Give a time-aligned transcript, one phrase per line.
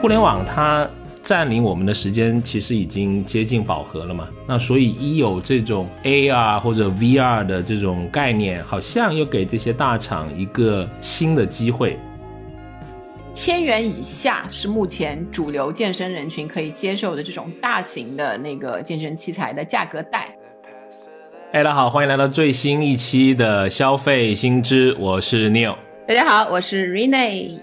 [0.00, 0.88] 互联网它
[1.22, 4.28] 占领我们的时间其实已经接近饱和了嘛？
[4.46, 11.98] 那所以一有这种 AR 或者 VR 的这种概念，好像又给这些大厂一个新的机会。
[13.32, 20.36] 千元以下是目前主流健身人群可以接受的这种大型的那个健身器材的价格带。
[21.52, 25.74] 哎，大家好，欢迎来到最新一期的消费新知，我是 Neil。
[26.06, 27.58] 大家好，我是 Rene。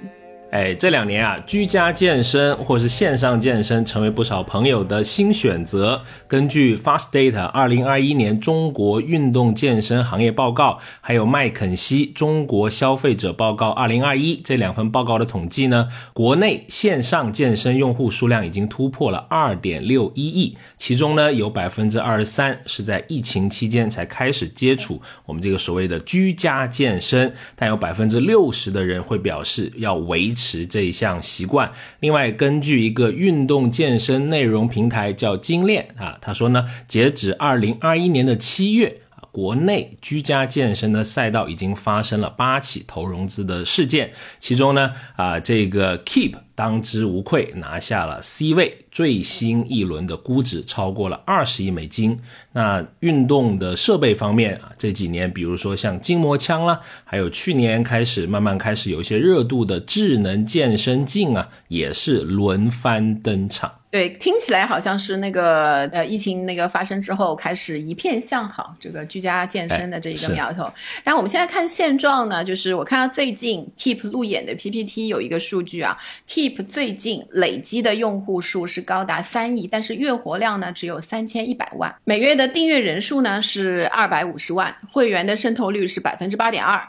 [0.51, 6.03] 哎，这两年啊，居家健身或是线上健身成为不少朋友的新选择。
[6.27, 30.40] 根据 Fast Data 二零二一年中国运动健身行业报告，还有麦肯锡中国消费者报告二零二一这两份报告的统计呢，国内线上健身用户数量已经突破了二点六一亿，其中呢有百分之二十三是在疫情期间才开始接触我们这个所谓的居家健身，但有百分之六十的人会表示要维持。
[30.41, 31.71] 持这一项习惯。
[31.99, 38.97] 另外，根据一个运动健身内容平台叫精炼啊，他说呢，截止二零二一年的七月，
[39.31, 46.35] 国内居家健身的赛道已经发生了八起投融资的事件，其中呢啊，这个 Keep。
[46.53, 52.19] 当之无愧拿下了 C 位，最新一轮的估值超过了二十亿美金。
[52.51, 63.80] 那运动的设备方面啊，这几年比如说像筋膜枪啦，还有去年开始慢慢开始有一些热度的智能健身镜啊，也是轮番登场。
[63.91, 70.71] 对，听起来好像是那个呃，疫情那个发生之后开始一片向好，这个居家健身的这一个苗头。
[71.03, 75.97] 但我们现在看现状呢，就是我看到最近 Keep 路演的 PPT 有一个数据啊
[76.29, 86.81] ，Keep 最近累积的用户数是高达三亿，但是月活量呢只有三千一百万，每月的订阅人数呢是二百五十万，会员的渗透率是百分之八点二。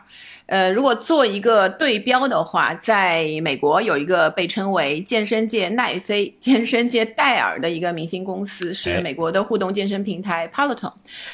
[0.52, 10.92] 呃，如果做一个对标的话，在美国有一个被称为健身界奈飞、健身界戴尔的一个明星公司，是美国的互动健身平台 Peloton。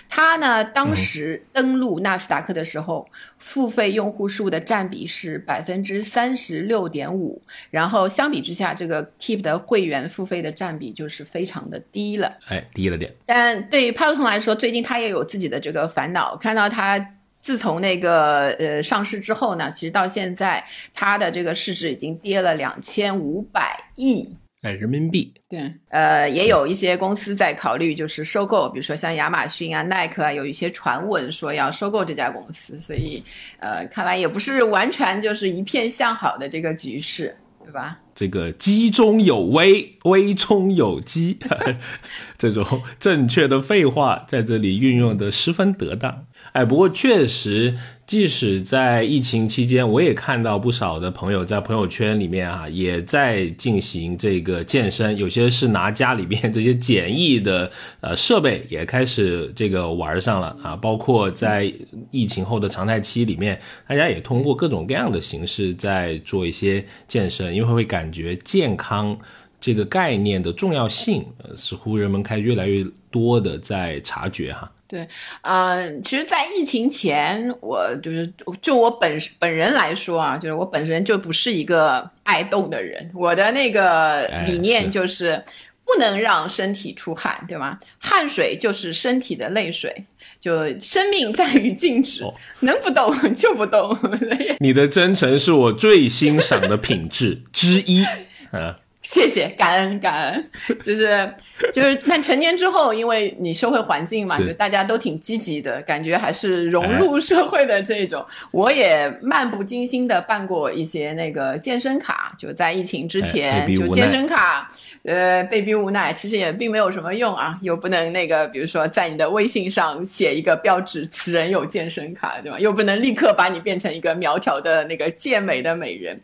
[0.09, 3.09] 它呢，当时登陆纳斯达克的时候，
[3.39, 7.43] 付费用户数的占比是百分之三十六点五，
[7.73, 12.39] 然后相比之下，这个 Keep 的会员付费的占比就是非常的低了。
[12.47, 13.13] 哎，低了点。
[13.27, 17.05] 但对于 Peloton 来说，最近他也有自己的这个烦恼，看到他。
[17.41, 25.33] 自从那个呃上市之后呢，其实到现在它的这个市值已经跌了两千五百亿哎人民币。
[25.49, 33.23] 对，呃，也有一些公司在考虑就是收购，比如说像亚马逊啊、耐克啊，有一些传闻说要收购这家公司，所以
[33.61, 38.01] 呃，看来也不是完全就是一片向好的这个局势，对吧？
[38.15, 41.39] 这个机中有微，危中有机，
[42.37, 46.25] 这种正确的废话在这里运用的十分得当。
[46.59, 47.73] 哎，不过确实，
[48.05, 55.17] 即使在疫情期间，我也看到不少的朋友在朋友圈里面啊，也在进行这个健身。
[55.17, 57.71] 有些是拿家里边这些简易的
[58.01, 60.75] 呃设备，也开始这个玩上了啊。
[60.75, 61.73] 包括在
[62.11, 69.17] 疫情后的常态期里面，大家也通过各种各样的形式在做一些健身，因为会感觉健康
[69.61, 74.69] 这个概念的重要性，呃，似乎人们开始越来越多的在察觉哈。
[74.89, 75.07] 对，
[75.43, 78.33] 嗯，其实，在疫情前，我就是
[78.63, 83.11] 就我本本人来说啊，就是我本身就不是一个爱动的人。
[83.15, 85.45] 我的那个理念就是
[85.85, 87.79] 不能让身体出汗，对吗？
[87.99, 90.07] 汗水就是身体的泪水，
[90.41, 92.23] 就生命在于静止，
[92.61, 93.95] 能不动就不动。
[94.59, 98.03] 你的真诚是我最欣赏的品质之一，
[98.53, 98.77] 啊。
[99.11, 100.51] 谢谢，感恩感恩，
[100.85, 101.33] 就是
[101.73, 108.23] 就是，但成年之后，因为你社会环境嘛，就大家都挺积极的，感觉还是融入社会的这种。
[108.51, 114.69] 我也漫不经心的办过一些那个健身卡，就在疫情之前，就健身卡，
[115.05, 122.61] 呃，被逼无奈，其实也并没有什么用啊，又不能那个，比如说在你的微信上写一个标志，此人有健身卡，对吧？
[122.61, 126.21] 又不能立刻把你变成一个苗条的那个健美的美人，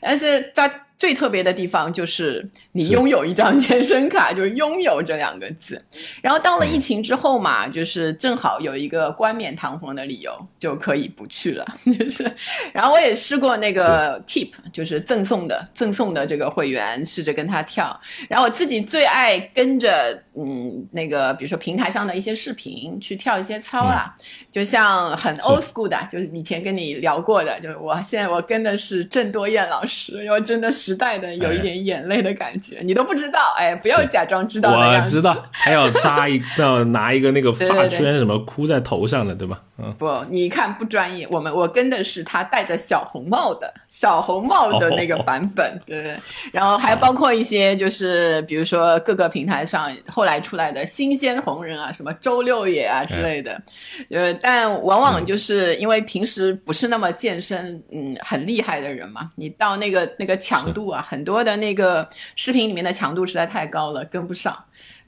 [0.00, 0.70] 但是在。
[0.98, 5.80] 最特别的地方就是你拥有一张 健身卡，就是拥有这两个字。
[6.20, 11.64] 然后到了疫情之后嘛，就是正好有一个冠冕堂皇的理由，就可以不去了。
[11.98, 12.28] 就是，
[12.72, 17.98] 然后我也试过那个 Keep，就是赠送的赠送的这个会员，试着跟他跳。
[18.28, 24.12] 然后我自己最爱跟着嗯那个，比如说平台上的一些视频去跳一些操啦，
[24.50, 30.88] 就像很 old school 的，就是以前跟你聊过的，就是我现在我跟的是郑多燕老师，因为真的是。
[30.88, 34.70] 时代的有一点眼泪的感觉，你都不知道，哎，不要假装知道。
[34.70, 39.60] 知我知道，还要扎一， 要拿一个那个发圈什么箍在头上的，对吧？
[39.96, 41.26] 不，你看不专业。
[41.30, 46.18] 我们我跟的是他戴着小红帽的小红帽的那个版本，对对？
[46.52, 53.62] 然后还包括一些就是比如说各个平台上后来出来的新鲜红人啊，什么周六野啊之类的，
[54.10, 64.56] 呃，但往往就是因为平时不是那么健身，嗯，很厉害的人嘛，你到那个那个强度啊，很多的那个视频里面的强度实在太高了，跟不上。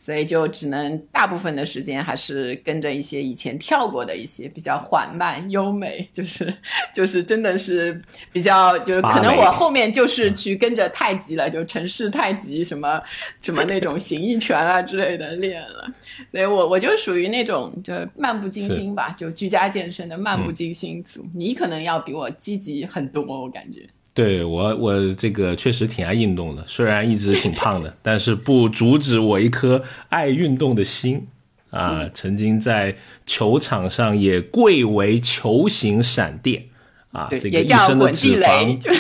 [0.00, 6.52] 所以就只能大部分的时间还是跟着一些以前跳过的一些比较缓慢优美，就是
[6.94, 8.00] 就是真的是
[8.32, 12.98] 比较就是可能我后面就是去跟着太极了，就城市太极什么
[13.42, 15.86] 什么那种形意拳啊之类的练了。
[16.30, 21.22] 所以我我就属于那种就漫不经心吧，就居家健身的漫不经心组。
[21.34, 23.86] 你可能要比我积极很多，我感觉。
[24.12, 31.26] 对我，我这个确实挺爱运动的，虽然一直挺胖的， 但是不阻止我一颗爱运动的心
[31.70, 32.08] 啊！
[32.12, 36.64] 曾经在球场上也贵为球形闪电
[37.12, 38.78] 啊，这个一身的脂肪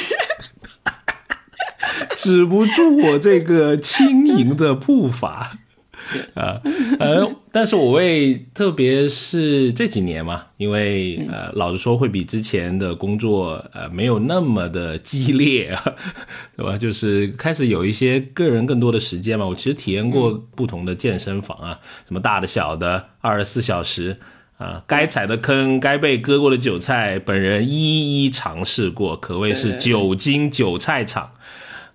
[2.16, 5.58] 止不住我这个轻盈的步伐。
[6.00, 6.58] 是 啊，
[6.98, 15.76] 呃，但是我为，特别是这几年嘛，因为呃，老实说，会比之前的工作呃没有那么的激烈，
[16.56, 16.78] 对吧？
[16.78, 19.46] 就是开始有一些个人更多的时间嘛。
[19.46, 24.16] 我其实体验过不同的健身房啊，什么大的小的，二十四小时
[24.56, 31.30] 啊，该踩的坑，该被割过的韭菜，本人一一尝试过，可谓是久经韭菜场。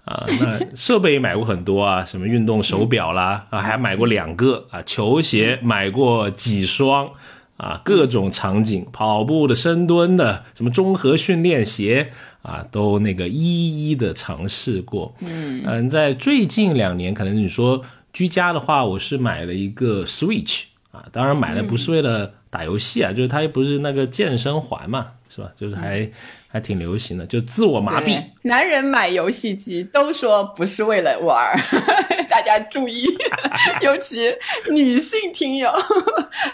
[0.05, 7.09] 啊，那设备也买过很多啊， 什么运动手表啦，啊，还买过两个啊，球鞋买过几双
[7.57, 12.11] 啊，各种场景，跑步的、深蹲的，什么综合训练鞋
[12.43, 15.15] 啊，都那个一一的尝试过。
[15.21, 17.81] 嗯嗯，在最近两年，可能你说
[18.13, 25.07] 居家的话，我是买了一个 Switch 啊，当然买的不是为了打游戏啊，就是它又不是那个健身环嘛。
[25.35, 25.51] 是吧？
[25.57, 26.09] 就是还
[26.47, 28.17] 还挺流行的，就自我麻痹。
[28.43, 31.59] 男人买游戏机都说不是为了玩儿，
[32.29, 33.05] 大家注意，
[33.83, 34.33] 尤其
[34.71, 35.69] 女性听友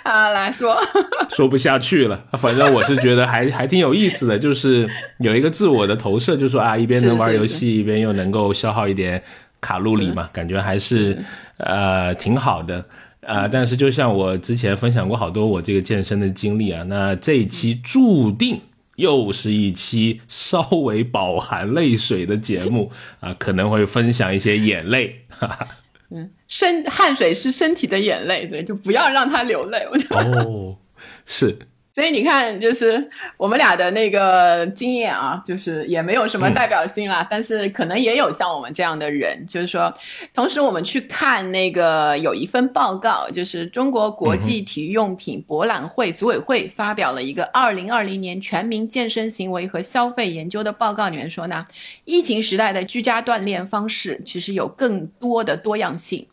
[0.04, 0.82] 啊来说，
[1.30, 2.24] 说不下去了。
[2.34, 4.90] 反正我是觉得还还挺有意思的，就是
[5.20, 9.22] 有一个自我的投射，就说啊，一边能玩游戏，一边又能够消耗一点
[9.60, 11.18] 卡路里嘛，感觉还是
[11.58, 12.84] 呃挺好的。
[13.22, 18.60] 啊，但是就像我之前分享过好多我这个健身的经历啊，那这一期注定。
[18.96, 25.26] 又是一期稍微饱含泪水的节目啊，可能会分享一些眼泪。
[26.14, 29.88] 嗯，身汗水是身体的眼泪，对，就不要让它流泪。
[29.92, 30.78] 我觉得哦，
[31.26, 31.58] 是。
[31.94, 37.28] 所以你看，就是我们俩的那个经验啊，就是也没有什么代表性啦。
[37.30, 39.94] 但是可能也有像我们这样的人，就是说，
[40.34, 51.66] 同时我们去看那个有一份报告，就是中国国际体育用品博览会组委会发表了一个二零二零年全民健身行为和消费研究的报告，里面说呢，
[52.06, 56.26] 疫情时代的居家锻炼方式其实有更多的多样性。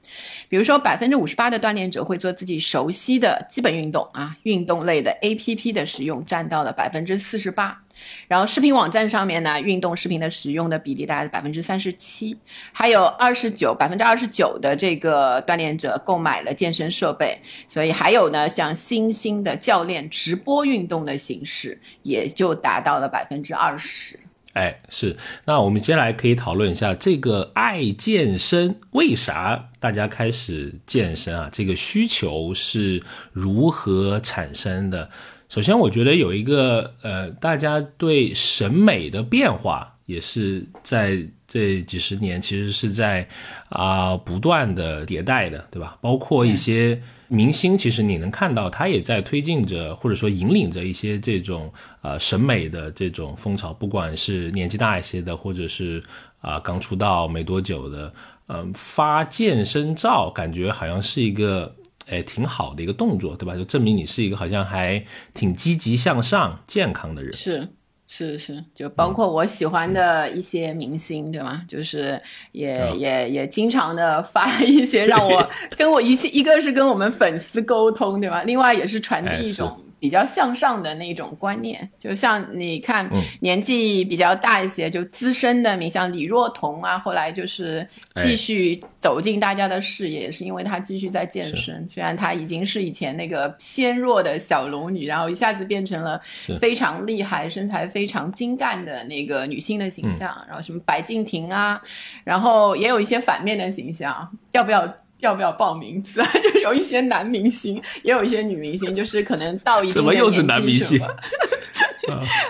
[0.48, 7.82] 比如说，百分之五十八的锻炼者会做自己熟悉的基本运动啊，运动类的 APP 的使用占到了百分之四十八。
[8.28, 12.38] 然后视频网站上面呢，运动视频的使用的比例大概是百分之三十七，
[12.72, 17.36] 还有二十九百分之二十九的这个锻炼者购买了健身设备。
[17.68, 24.18] 所以还有呢，像新兴的教练直播运动的形式，也就达到了百分之二十。
[24.58, 31.48] 哎，是，那我们接下来可以讨论一下这个爱健身，为啥大家开始健身啊？
[31.52, 33.00] 这个需求是
[33.30, 35.08] 如何产生的？
[35.48, 43.28] 首先，我觉得有一个呃，大家对审美的变化也是在这几十年，其实是在
[43.68, 45.96] 啊不断的迭代的，对吧？
[46.00, 47.00] 包括一些。
[47.28, 56.02] 明星其实你能看到，他也在推进着，或者说引领着一些这种呃审美的这种风潮，不管是年纪大一些的，或者是
[56.40, 58.12] 啊刚出道没多久的，
[58.48, 61.74] 嗯，发健身照，感觉好像是一个
[62.06, 63.54] 哎挺好的一个动作，对吧？
[63.54, 65.04] 就证明你是一个好像还
[65.34, 67.32] 挺积极向上、健康的人。
[67.34, 67.68] 是。
[68.10, 71.62] 是是，就包括我喜欢的一些明星，对吗？
[71.68, 72.20] 就是
[72.52, 75.46] 也也也经常的发 一些让我
[75.76, 78.42] 跟我一起，一个是跟我们粉丝沟通，对吧？
[78.44, 79.78] 另外也是传递一种。
[80.00, 83.08] 比较向上的那种观念，就像你看，
[83.40, 87.86] 年纪比较大一些，就资深的，你像李若彤啊，后来就是
[88.16, 91.86] 继续走进大家的视野，也是因为她继续在健身。
[91.88, 96.20] 虽然她已经是以前那个纤弱的小龙女，然后一下子变成了
[96.60, 100.36] 非常厉害、身材非常精干的那个女性的形象。
[100.46, 101.80] 然后什么白敬亭啊，
[102.24, 104.94] 然后也有一些反面的形象，要不要？
[105.18, 106.22] 要不要报名字？
[106.54, 110.98] 就有一些男明星，也有一些女明星， 就是可能到一定的怎么又是男明星？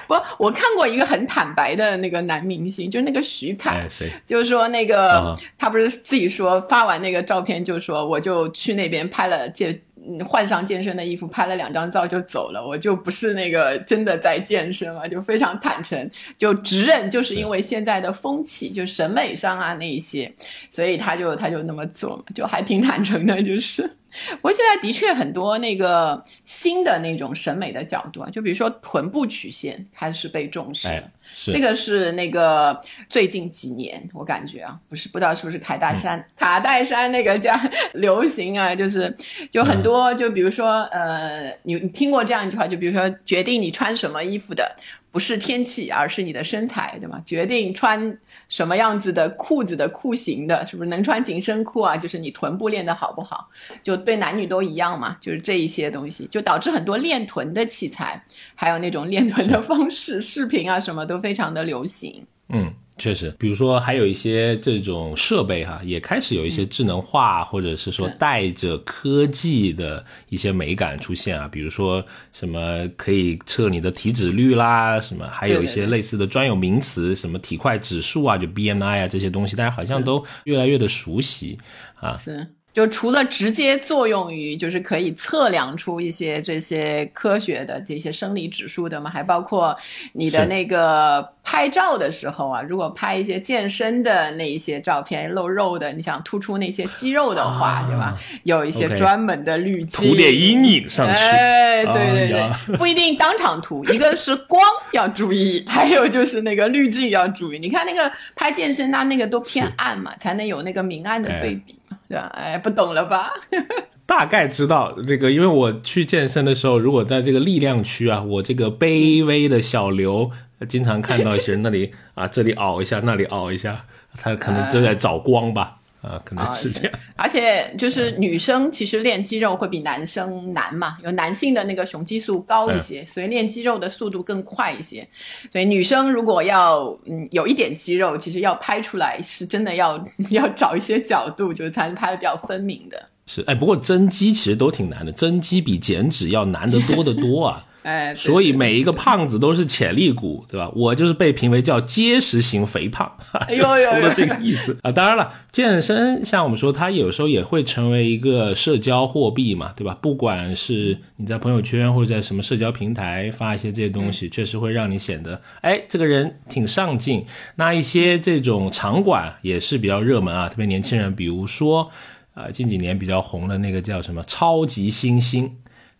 [0.06, 4.08] 不，我看过一个很坦白的那个男明星，就是那个徐凯，谁？
[4.24, 9.82] 就是说那个他不是自己说发完那个照片，就说我就去那边拍了健，
[10.26, 20.32] 换上健身的衣服，拍了两张照就走了，我就不是那个真的在健身嘛，就非常坦诚，就直认就是因为现在的风气，就审美上啊那一些，
[20.70, 23.90] 所以他就他就那么做嘛，就还挺坦诚的，就是。
[24.36, 31.10] 不过现在的确很多那个新的那种审美的角度啊，就比如说臀部曲线开始被重视了，
[31.46, 37.54] 这个是那个最近几年我感觉啊，不是不知道是不是卡戴珊 卡戴珊那个叫
[37.94, 39.14] 流行啊，就是
[39.50, 44.76] 就很多就比如说呃，你你听过这样一句话，就比如说决定你穿什么衣服的。
[45.10, 47.20] 不是天气，而是你的身材，对吗？
[47.24, 48.16] 决定穿
[48.48, 51.96] 什么样子的裤子的裤型的，是不是能穿紧身裤啊？
[51.96, 53.48] 就是你臀部练得好不好？
[53.82, 58.22] 就对男女都一样嘛，就是这一些东西，就导致很多练臀的器材，
[58.54, 62.26] 还有那种练臀的方式、视频啊，什么都非常的流行。
[62.48, 62.72] 嗯。
[62.98, 71.48] 确实，比如说还有一些这种设备哈，也开始有一些智能化，或者是说带着科技的一些美感出现啊。
[71.48, 81.56] 比如说什么可以测你的体脂率啦，什么还有一些类似的专有名词，什么体块指数啊，就 BMI 啊这些东西，大家好像都越来越的熟悉
[81.94, 82.12] 啊。
[82.14, 82.46] 是。
[82.72, 89.76] 就除了直接作用于，就是可以测量出一些这些科学的这些生理指数的嘛，还包括
[90.12, 98.16] 你的那个拍照的时候啊，如果拍一些健身的那一些照片露肉的，你想突出那些肌肉的话，对吧？
[98.44, 101.12] 有一些专门的滤镜，涂点阴影上去。
[101.12, 107.58] 哎，对对对，不一定当场涂，一个是光要注意，还有就是那个滤镜要注意。
[107.58, 111.74] 你看那个拍健身，它那个都偏暗嘛，才能有那个明暗的对比。
[112.08, 112.30] 对吧？
[112.34, 113.30] 哎，不懂了吧？
[114.06, 120.30] 大概知道这个，因为我去健身的时候，如果在这个力量区啊，我这个卑微的小刘，
[120.66, 123.84] 经常看到一些人那里啊，这里凹一下，那里凹一下，
[124.16, 125.76] 他可能正在找光吧。
[126.00, 126.98] 啊，可能是这样。
[127.16, 135.06] 而且就是女生其实练肌肉会比男生难嘛，有男性的那个雄激素高一些，所以练肌肉的速度更快一些。
[135.50, 143.08] 所以女生如果要嗯有一点肌肉，其实要拍出来是真的要 要找一些角度，就是才能拍的比较分明的。
[143.26, 147.64] 是，哎，不过增肌其实都挺难的，增肌比减脂要难得多得多啊。
[147.88, 150.70] 哎，所以每一个胖子都是潜力股，对吧？
[150.76, 153.10] 我就是被评为叫结实型肥胖，
[153.48, 154.92] 就除了这个意思啊。
[154.92, 159.96] 当然了，健身像我们说，它有时候也会成为一个社交货币嘛，对吧？
[160.02, 167.24] 不管是你在朋友圈或者在什么社交平台发一些这些东西，确实会让你显得，哎，这个人挺上进。
[167.56, 171.90] 那一些这种场馆也是比较热门啊，特别年轻人，比如说，
[172.34, 175.50] 呃，近几年比较红的那个叫什么超级星星，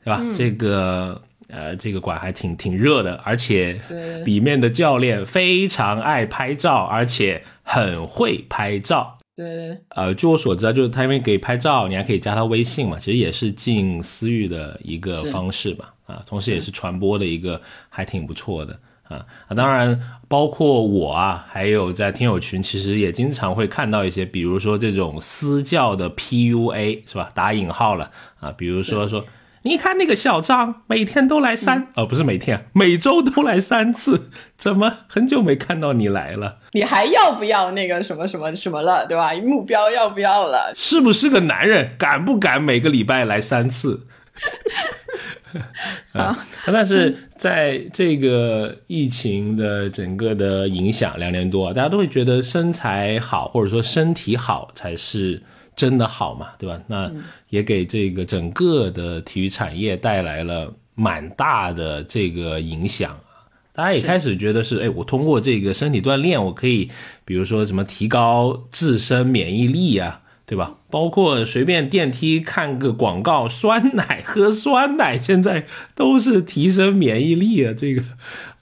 [0.05, 0.23] 对吧？
[0.35, 1.23] 这个。
[1.49, 3.81] 呃，这个馆还挺挺热的，而且
[4.25, 9.17] 里面的教练非常爱拍照，而且很会拍照。
[9.35, 15.95] 对，呃，据我所知啊，就是他因为给拍照，你还可以加他微信嘛，其实也是进私域的一个方式吧。
[16.07, 27.31] 啊，同时也是传播的一个还挺不错的啊啊，当然包括我啊，还有在听友群，其实也经常会看到一些，比如说这种私教的 PUA 是吧？
[27.33, 29.25] 打引号了啊，比如说说。
[29.69, 36.57] 你看那个小张，每天都来三，哦，不是每天，每周都来三次， 怎么很久没看到你来了？
[36.73, 39.35] 你还要不要那个什么什么什么了，对吧？
[39.35, 40.73] 目标要不要了？
[40.75, 41.91] 是不是个男人？
[41.99, 44.07] 敢不敢每个礼拜来三次？
[46.13, 55.43] 啊，但是在这个疫情的整个的影响两年多，大家都会觉得身材好或者说身体好才是。
[55.79, 56.77] 真的好嘛，对吧？
[56.89, 57.09] 那
[57.51, 63.47] 也给这个整个的体育产业带来了蛮大的这个影响啊！
[63.73, 66.91] 大家也开始觉得是，哎，我通过这个身体锻炼，我可以，
[67.25, 70.75] 比如说什么提高自身免疫力啊，对吧？
[70.91, 78.03] 包括随便电梯看个广告，酸奶喝酸奶，现在都是提升免疫力啊，这个。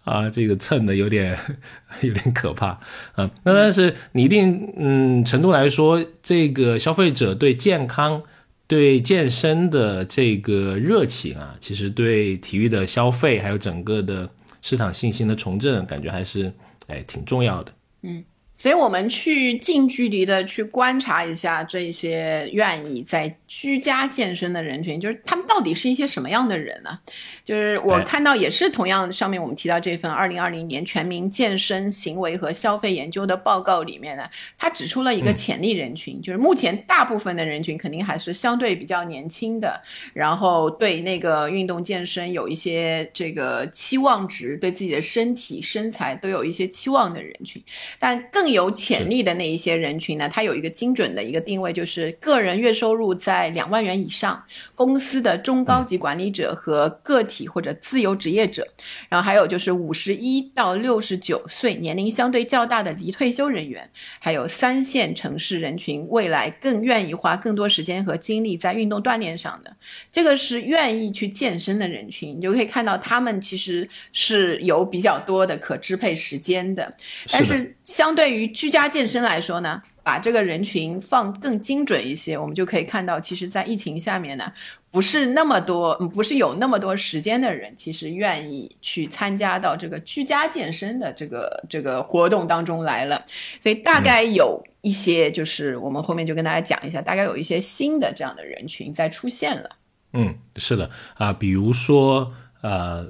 [0.07, 1.37] 啊，这个蹭的有点
[2.01, 2.69] 有点可怕
[3.15, 3.29] 啊。
[3.43, 8.23] 那但是你一定嗯程度来说，这个消费者对健康、
[8.69, 14.31] 对健身的这个热情啊，其实对体育的消费，还有整个的
[14.63, 16.53] 市场信心的重振，感觉还是
[16.87, 17.73] 哎挺重要的。
[18.03, 18.23] 嗯，
[18.57, 26.99] 所以我们去近距离的去观察一下这些愿意在居家健身的人群，就是他们到底是一些什么样的人呢？
[27.45, 39.81] 就是我看到也是同样，上面我们提到这份二零二零年全民健身行为和消费研究的报告里面呢，他指出了一个潜力人群，就是目前大部分的人群肯定还是相对比较年轻的，
[40.13, 47.63] 然后对那个运动健身有一些这个期望值，对自己的身体身材都有一些期望的人群，
[47.99, 54.43] 但更有潜力的那一些人群呢，他有一个精准的一个定位，就是个人月收入在两万元以上，
[54.75, 57.47] 公司的中高级管理者和个体。
[57.57, 58.67] 或者自由职业者，
[59.09, 63.89] 然后还有就是五十一到六十九岁年龄相对较大的离退休人员，
[64.19, 69.75] 还有三线城市人群，未来更愿意花更多时间和精力在运动锻炼上的，
[70.13, 76.95] 这个是愿意去健身的人群，你就可以看到他们其实是有比较多的可支配时间的，
[77.31, 79.83] 但是相对于居家健身来说呢？
[80.07, 84.53] 把这个人群放更精准一些，我们就可以看到，其实，在疫情下面呢，
[84.93, 93.21] 不是那么多，不是有那么多时间的人，其实愿意去参加到这个居家健身的这个这个活动当中来了。
[93.61, 99.71] 所以，大概有一些，就是我们后面就跟大家讲一下，大概有一些新的这样的人群在出现了。
[100.13, 103.05] 嗯，是的啊，比如说呃，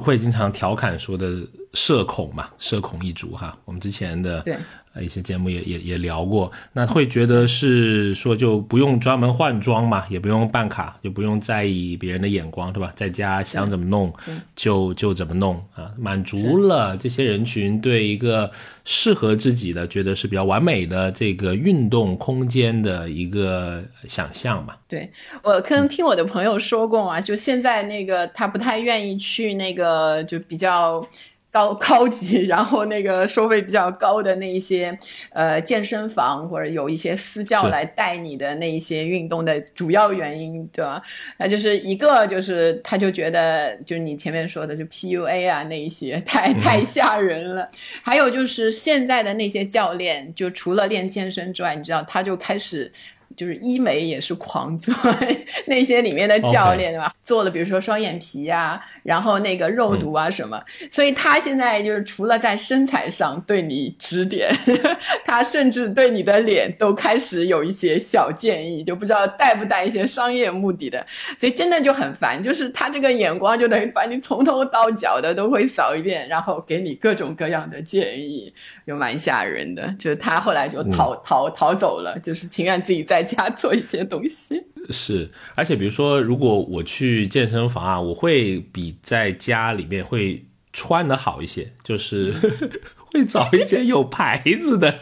[0.00, 4.54] 会经常调侃说的社恐嘛，社恐一族哈，我们之前的对。
[4.54, 12.92] 呃，一些节目也也也聊过，那会觉得是说就不用专门换装嘛，也不用办卡，就不用在意别人的眼光，对吧？
[12.94, 14.12] 在家想怎么弄
[14.54, 18.50] 就就怎么弄啊，满足了这些人群对一个
[18.84, 24.74] 适合自己的、觉得是比较完美的这个运动空间的一个想象嘛。
[24.88, 25.10] 对
[25.42, 31.04] 我可能听我的朋友说过啊，就现在那个他不太愿意去那个就比较。
[31.54, 34.98] 高 高级，然后那个收费比较高的那一些，
[35.30, 41.00] 呃，健身房或者有一些私教来带你的那一些运动的主要原因，对吧？
[41.38, 47.68] 那就是一个就是他就觉得就是你前面说的就 PUA 啊那一些太太吓人了，
[48.02, 52.90] 还有就是现在的那些教练，就除了练健身之外，你知道他就开始。
[53.36, 54.94] 就是医美也是狂做，
[55.66, 57.12] 那些里面的教练对吧？
[57.24, 64.54] 做了比如说双眼皮啊，然后那个肉毒啊什么，所以他现在就是除了在身材上对你指点，
[65.24, 71.04] 他甚至对你的脸都开始有一些小建议，就不知道带不带一些商业目的的，
[71.38, 72.40] 所以真的就很烦。
[72.42, 78.52] 就是他这个眼光就等于把你从头到脚的都会扫一遍，然后给你各种各样的建议，
[78.86, 79.92] 就蛮吓人的。
[79.98, 83.23] 就是他后来就逃逃逃走了，就是情愿自己在。
[83.24, 92.34] 家做一些东西是，而且比如说，如果我去健身房啊，我会比在家里面会穿的好一些，就是
[93.10, 94.94] 会找一些有牌子的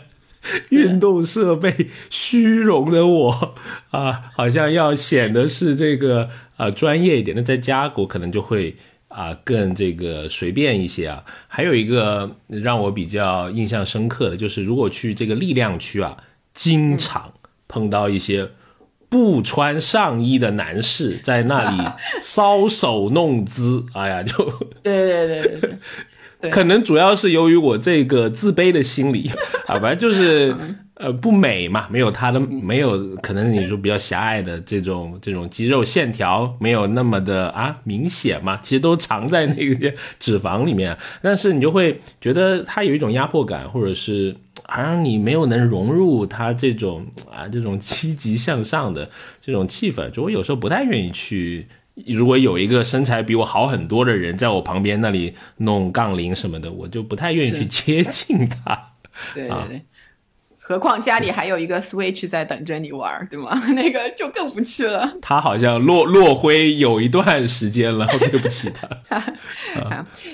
[0.70, 1.88] 运动设备。
[2.08, 3.54] 虚荣的我
[3.90, 7.36] 啊，好像要显得是这个啊专业一点。
[7.36, 8.76] 那在家我可能就会
[9.08, 11.24] 啊更这个随便一些啊。
[11.48, 16.16] 还有一个让我比较印象深刻的就是，如果去这个力量区啊，
[16.54, 17.32] 经常。
[17.72, 18.50] 碰到一些
[19.08, 21.82] 不穿上衣的男士在那里
[22.22, 24.44] 搔首弄姿，哎呀，就
[24.82, 25.70] 对对对对
[26.42, 29.30] 对，可能主要是由于我这个自卑的心理。
[29.66, 30.54] 啊，反正就是
[30.94, 44.36] 呃不美嘛，没有他的，没有可能你说比较狭隘的这种这种肌肉线条没有那么的啊明显嘛，其实都藏在那些脂肪里面，但是你就会觉得他有一种压迫感，或者是。
[44.66, 51.66] 好像你没有能融入他这种啊这种积极向上的这种气氛，就我有时候不太愿意去。
[52.06, 58.92] 如果有一个身材比我好很多的人在我旁边那里弄杠铃什么的，我就不太愿意去接近他。
[59.34, 59.82] 对对对。
[60.64, 63.60] 何况家里还有一个 Switch 在等着你玩，对吗？
[63.74, 65.12] 那个就更不去了。
[65.20, 68.88] 他好像落落灰有一段时间了， 对不起他。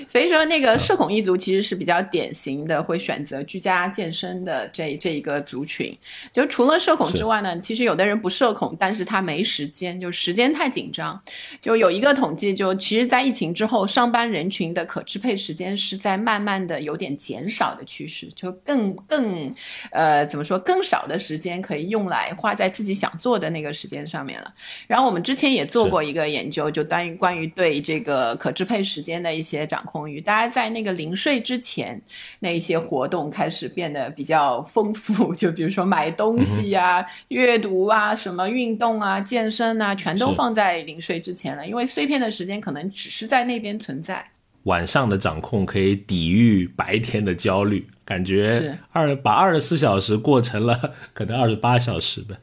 [0.07, 5.97] 所以说，那个社恐一族其实是比较典型的会选择居家健身的这这一个族群。
[6.31, 11.19] 就除了社恐之外呢，其实有的人不社恐，但是他没时间，就时间太紧张。
[11.59, 19.51] 就有一个统计，就其实，在疫情之后，上班人群的可支配时间是在慢慢的有点减少的趋势，就更更
[19.89, 20.18] 呃。
[20.25, 20.57] 怎么说？
[20.59, 24.53] 更少的时间可以用来花在自己想做的那个时间上面了。
[24.87, 30.21] 然后我们之前也做过一个研究，就关于关于对这个可支配时间的一些掌控欲。
[30.21, 32.01] 大家在那个临睡之前，
[32.39, 41.65] 那一些活动开始变得比较丰富， 就比如说买东西呀、阅读啊、什么运动啊、健身啊，全都放在临睡之前了。
[41.65, 44.25] 因为碎片的时间可能只是在那边存在。
[44.63, 47.87] 晚上的掌控可以抵御白天的焦虑。
[48.03, 52.35] 感觉二把二十四小时过成了 可能二十八小时呗，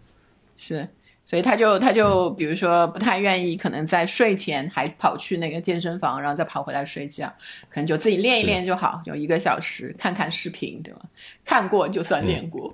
[0.56, 0.86] 是，
[1.24, 7.26] 所以他就他就比如说不太愿意，可能在睡前还跑去那个健身房，然后再跑回来睡觉，
[7.68, 11.00] 可能就自己练一练就好，有一个小时看看视频，对吧？
[11.44, 12.72] 看过就算练过。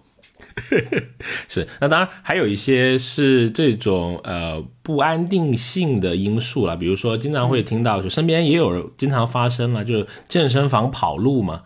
[1.49, 11.63] 是，那当然还有一些是这种呃不安定性的因素了，比如说经常会听到，就身边也有经常发生了，就是健身房跑路嘛，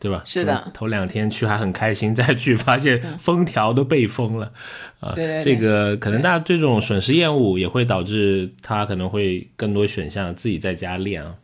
[0.00, 0.22] 对吧？
[0.24, 4.52] 是的，头两天去还很开心，再去发现封条都被封了，
[5.00, 5.12] 啊，
[5.44, 11.34] 这个可能大家这种损失厌恶也会导致他可能会更多选项自己在家练啊，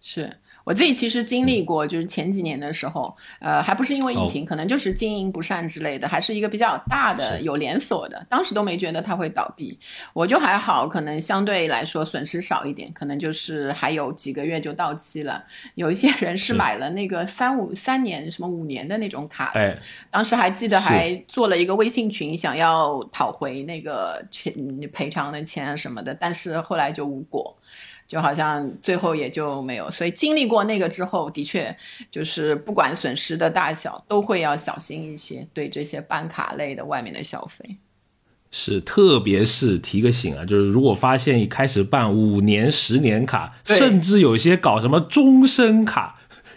[0.00, 0.30] 是。
[0.64, 9.78] 我自己其实经历过，就是前几年的时候，呃，还不是因为疫情，可能就是经营不善之类的，还是一个比较大的有连锁的，当时都没觉得它会倒闭，
[10.14, 15.44] 我就还好，可能相对来说损失少一点，可能就是还有几个月就到期了。
[15.74, 19.76] 有一些人是买了那个三五三年什么五年的那种卡，哎，
[20.10, 24.52] 当时还记得还做了一个微信群，想要讨回那个钱
[24.92, 27.54] 赔偿的钱什么的，但是后来就无果。
[28.06, 31.74] 就好像最后也就没有，所以经历过那个之后，的确
[32.10, 37.76] 就是不管损失的大小，都会要小心一些对这些办卡类的外面的消费。
[38.50, 46.14] 是，特别是提个醒啊，就是如果发现一开始办五年、十年卡，甚至有些搞什么终身卡，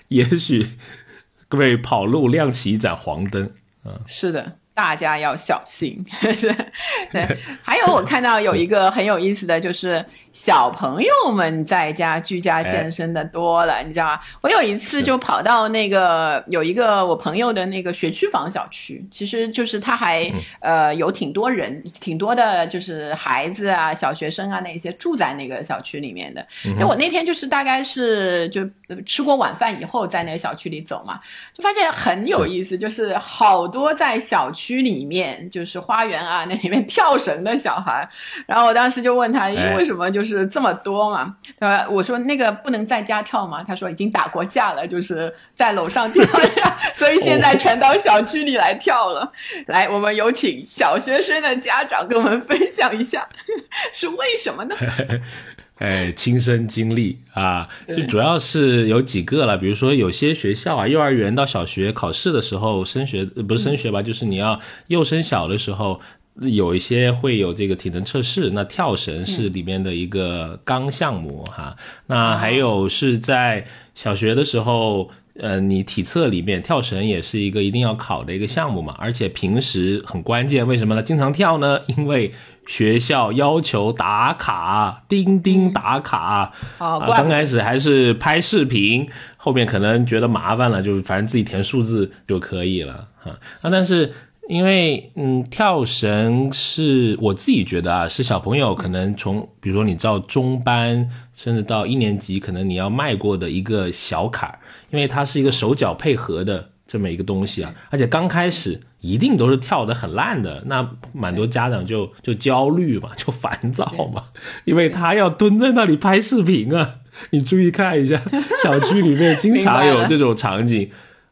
[0.09, 0.77] 也许
[1.49, 3.51] 各位跑路亮起一盏黄灯
[3.83, 4.01] 啊。
[4.05, 4.57] 是的。
[4.77, 6.05] 大家要小心，
[7.11, 7.37] 对。
[7.63, 14.19] 还有我看到有一个很有意思的就是小朋友们在家居家健身的多了，你知道吗？
[14.41, 26.45] 我有一次就跑到那个有一个我朋友的那个学区房小区，其实就是他还呃有挺多人，挺多的，就是孩子啊、小学生啊那些住在那个小区里面的。
[26.79, 28.61] 就我那天就是大概是就
[29.07, 31.19] 吃过晚饭以后在那个小区里走嘛，
[31.51, 34.66] 就发现很有意思，就是好多在小区。
[34.67, 38.05] 区里面就是花园啊，那里面跳绳的小孩，
[38.45, 41.37] 然后我当时就问他，因为什么就是这么多嘛？
[41.59, 43.63] 呃，我说那个不能在家跳吗？
[43.65, 46.21] 他说已经打过架了，就是在楼上跳
[46.57, 49.31] 呀， 所以现在全到小区里来跳了。
[49.67, 53.25] 来，我们有请小学生的家长跟我们分享一下，
[53.93, 54.75] 是为什么呢？
[55.77, 65.99] 哎，亲身经历啊，就主要是有几个了，比如说有些学校啊，幼儿园到小学考试的时候，升学不是升学吧，就是你要幼升小的时候，
[66.41, 71.75] 有一些会有这个体能测试，那跳绳是里面的一个纲项目哈。
[72.07, 75.09] 那还有是在小学的时候，
[75.39, 81.03] 呃，你体测里面跳绳也是一个一定要考的一个项目嘛，而且平时很关键，为什么呢？
[81.03, 81.79] 经常跳呢？
[81.95, 82.33] 因为
[82.67, 86.53] 学校要求打卡，钉钉打卡。
[86.77, 93.31] 啊，刚开始还是拍视频，后面可能觉得麻烦了，就反正自己填数字就可以了哈。
[93.31, 94.11] 啊，但是
[94.49, 104.59] 因为嗯，跳绳是我自己觉得啊，是小朋友可能从比如说你到中班，甚至到一年级，可能你要迈过的一个小坎儿，
[104.91, 108.81] 因为它是一个手脚配合的这么一个东西啊，而且刚开始。
[109.01, 114.23] 一定都是跳的很烂的，那蛮多家长就就焦虑嘛，就烦躁嘛，
[114.65, 116.95] 因为他要蹲在那里拍视频啊。
[117.31, 118.21] 你注意看一下，
[118.63, 120.87] 小区里面经常有这种场景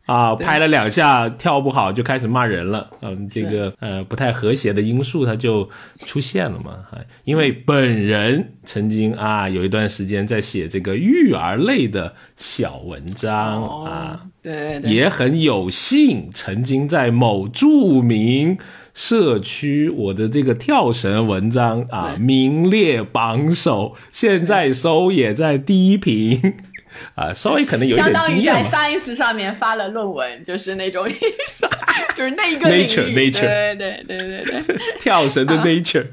[0.07, 6.77] 啊，拍了两下跳不好就开始骂人了，嗯，这个呃不太和谐的因素它就出现了嘛。
[7.23, 14.25] 因为本人曾经啊有一段时间在写这个育儿类的小文章啊。
[14.45, 18.55] 对对，也很有幸，曾经在某著名
[18.93, 26.53] 社区，我的这个跳绳文章啊名列榜首，现在搜也在第一屏，
[27.15, 31.13] 啊，稍微可能有点相当于在 Science 上面发了论文，就是那种意
[31.49, 31.67] 思，
[32.15, 36.05] 就是那一个 Nature，Nature，对对对对对， 跳绳的 Nature，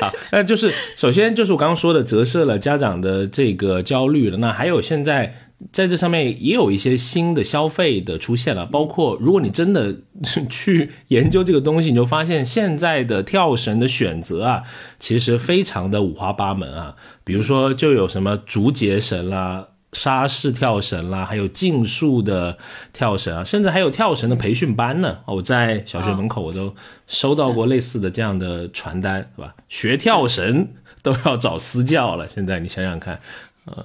[0.00, 5.34] 好，那就是首先就是我刚刚说的折射了家长的这个焦虑了，那还有现在。
[5.70, 9.94] 在这上面也有一些新的消费的出现了，包括如果你真的
[10.50, 14.62] 去研究这个东西，你就发现现在的跳绳的选择啊，
[14.98, 16.96] 其实非常的五花八门啊。
[17.22, 22.58] 比如说，就有什么竹节绳啦、沙式跳绳啦，还有竞速的
[22.92, 25.18] 跳绳啊，甚至还有跳绳的培训班呢。
[25.26, 26.74] 我在小学门口我都
[27.06, 29.54] 收到过类似的这样的传单，是吧？
[29.68, 30.68] 学跳绳
[31.02, 33.20] 都要找私教了，现在你想想看，
[33.66, 33.84] 啊。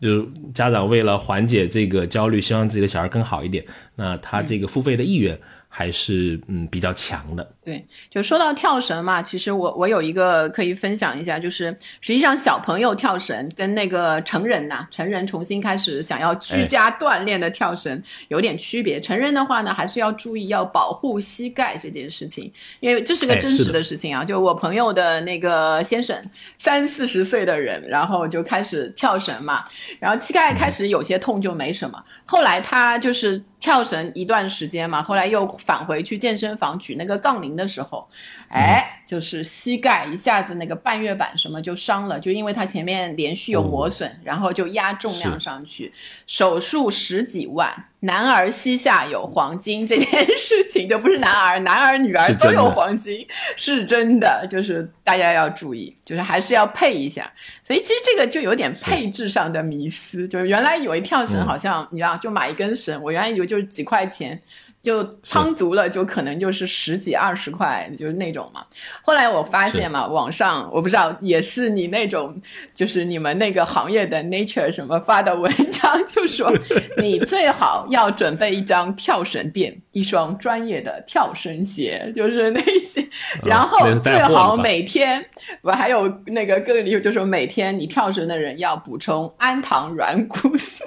[0.00, 3.64] 就家长为了缓解这个焦虑，希望自己的小孩更好一点，
[3.96, 7.54] 那他这个付费的意愿还是嗯比较强的。
[7.68, 11.66] 对，就说到跳绳嘛，其实我我有一个可以分享一下，就是
[12.00, 18.98] 实际上小朋友跳绳跟那个成人呐，成人重新开始想要居家锻炼的跳绳有点区别。
[18.98, 22.50] 成人的话呢，还是要注意要保护膝盖这件事情，
[22.80, 24.24] 因为这是个真实的事情啊。
[24.24, 26.18] 就我朋友的那个先生，
[26.56, 29.62] 三四十岁的人，然后就开始跳绳嘛，
[30.00, 33.42] 然后膝盖开始有些痛就没什么，后来他就是。
[33.60, 38.08] 跳绳一段时间嘛，后来又返回去健身房举那个杠铃的时候，
[38.48, 45.92] 哎，就是膝盖一下子那个半月板什么就伤了，就因为他前面连续有磨损，然后就压重量上去，
[46.26, 47.86] 手术十几万。
[48.02, 50.06] 男儿膝下有黄金这件
[50.38, 57.28] 事情，就不是男儿，男儿女儿都有黄金，是真的，就是大家要注意，就是还是要配一下。
[57.64, 64.40] 所以其实这个就有点配置上的迷思，就是原来以为跳绳好像你知道，就买一根绳，我原来以为就是几块钱。
[64.88, 68.64] 就撑足了，就可能就是十几二十块，就是那种嘛。
[69.02, 72.34] 后来我发现嘛，网上我不知道也是你那种，
[72.74, 76.50] 就是你们那个行业的 Nature 什么发的文章，就说
[76.96, 83.06] 你最好要准备一张跳绳垫，一双专业的跳绳鞋，就是那些，
[83.44, 85.22] 然后最好每天，
[85.60, 90.82] 我还有那个更离谱，就说每天你跳绳的人要补充氨糖软骨素。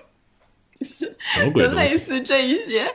[0.84, 1.16] 是，
[1.56, 2.86] 就类似这一些，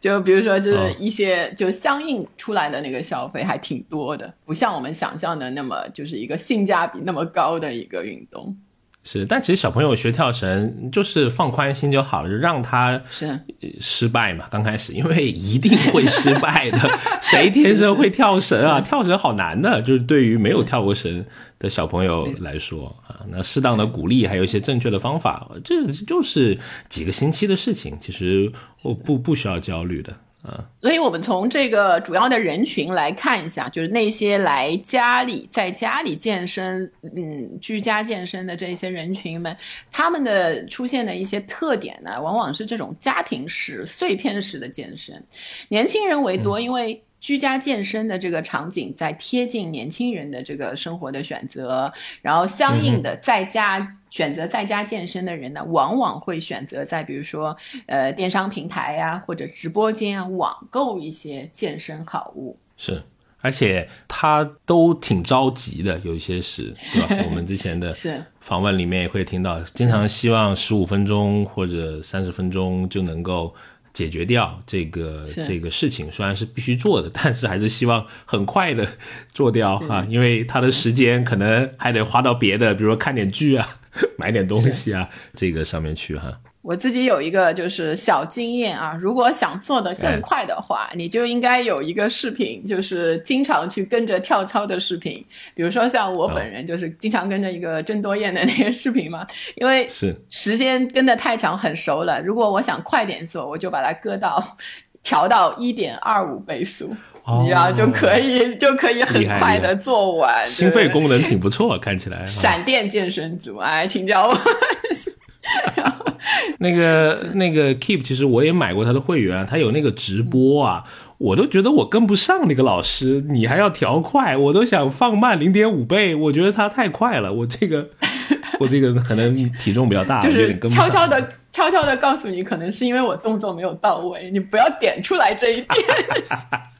[0.00, 8.56] 就比如说，就是一些就相应出来的那个消费还挺多的，不像我们想象的那么就是一个性价比那么高的一个运动。
[9.04, 13.40] 是，但其实小朋友学跳绳就是放宽心就好了，就让他是
[13.80, 14.46] 失败嘛。
[14.50, 16.78] 刚开始，因为一定会失败的，
[17.22, 18.80] 谁天生会跳绳啊？
[18.80, 21.24] 跳绳好难的，就是对于没有跳过绳
[21.58, 26.56] 的小朋友来说啊，那适当的鼓励，还有一些正确的方法，这就是
[26.88, 28.50] 几个星期的事情，其实
[28.82, 30.64] 我不不需要焦虑的啊。
[30.80, 39.56] 所以，我们从这个主要的人群来看一下，就是那些来家里在家里健身，嗯，居家健身的这些人群们，
[39.90, 45.20] 他们的出现的一些特点呢，往往是这种家庭式、碎片式的健身，
[45.68, 47.02] 年轻人为多，因为。
[47.20, 62.56] 居家健身的这个场景，在贴近年轻人的这个生活的选择，然后相应的在家选择在家健身的人呢，往往会选择在比如说呃电商平台呀或者直播间啊网购一些健身好物。
[62.76, 63.02] 是，
[63.40, 67.24] 而且他都挺着急的，有一些是，对吧？
[67.28, 73.52] 我们之前的 是访问里面也会听到，经常希望十五分钟或者三十分钟就能够。
[73.92, 78.86] 解决掉这个这个事情，虽然是必须做的， 但是还是希望很快的
[79.30, 83.78] 做掉啊，因为他的时间可能还得花到别的，比如说看点剧啊，
[84.18, 86.40] 买点东西啊，这个上面去哈。
[86.68, 95.24] 我自己有一个就是小经验啊，如果想做的更快的话，你就应该有一个视频，就是经常去跟着跳操的视频。
[95.54, 102.20] 比如说像我本人就是经常跟着一个郑多燕的那个视频嘛，因为是时间跟的太长很熟了。
[102.20, 104.58] 如果我想快点做，我就把它搁到
[105.02, 106.94] 调到一点二五倍速，
[107.40, 110.46] 你知道就可以就可以很快的做完。
[110.46, 112.26] 心肺功能挺不错，看起来。
[112.26, 114.38] 闪电健身组，哎，请教我。
[116.58, 120.84] 那个那个 Keep，其实我也买过他的会员，他有那个直播啊，
[121.18, 127.88] 我都觉得我跟不上那个老师，你还要调快，我都想放慢零点五倍，我觉得他太快了，我这个
[128.58, 135.68] 我这个可能体重比较大，就是悄悄的悄悄的告诉你，可能是因为我动作没有到位，你不要点出来这一点。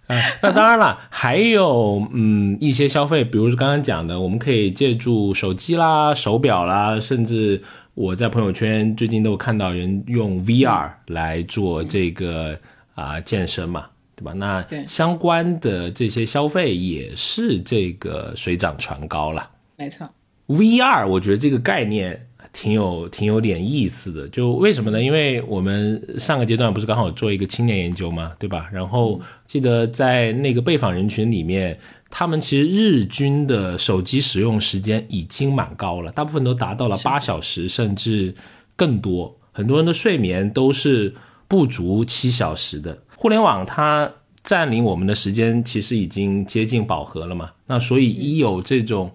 [0.40, 7.62] 那当然了，还有嗯一些消费，比如说刚刚讲的，我们可以借助手机啦、手表啦，甚至。
[7.98, 12.56] 我在朋友圈最近都有看到人用 VR 来做这个
[12.94, 14.32] 啊健身嘛，对吧？
[14.34, 19.50] 那相关的这些消费也是这个水涨船高了。
[19.76, 20.08] 没错
[20.46, 24.28] ，VR 我觉得这个概念挺有挺有点意思的。
[24.28, 25.02] 就为什么呢？
[25.02, 28.70] 因为我们上个阶段不是刚好做一个青年研究嘛，对吧？
[28.72, 31.76] 然后记得在那个被访人群里面。
[32.11, 38.35] 他们其实日均的手机使用时间已经蛮高了，大部分都达到了八小时甚至
[38.75, 39.38] 更多。
[39.53, 41.14] 很多人的睡眠都是
[41.47, 42.99] 不足七小时的。
[43.14, 44.11] 互联网它
[44.42, 47.51] 占领我们的时间其实已经接近饱和了嘛？
[47.66, 49.12] 那所以一有这种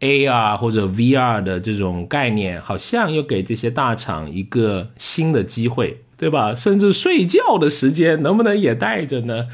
[0.00, 6.54] AR 或者 VR 的这种概念，好像又给这些大厂一个新的机会，对吧？
[6.54, 9.46] 甚至睡觉的时间能不能也带着呢？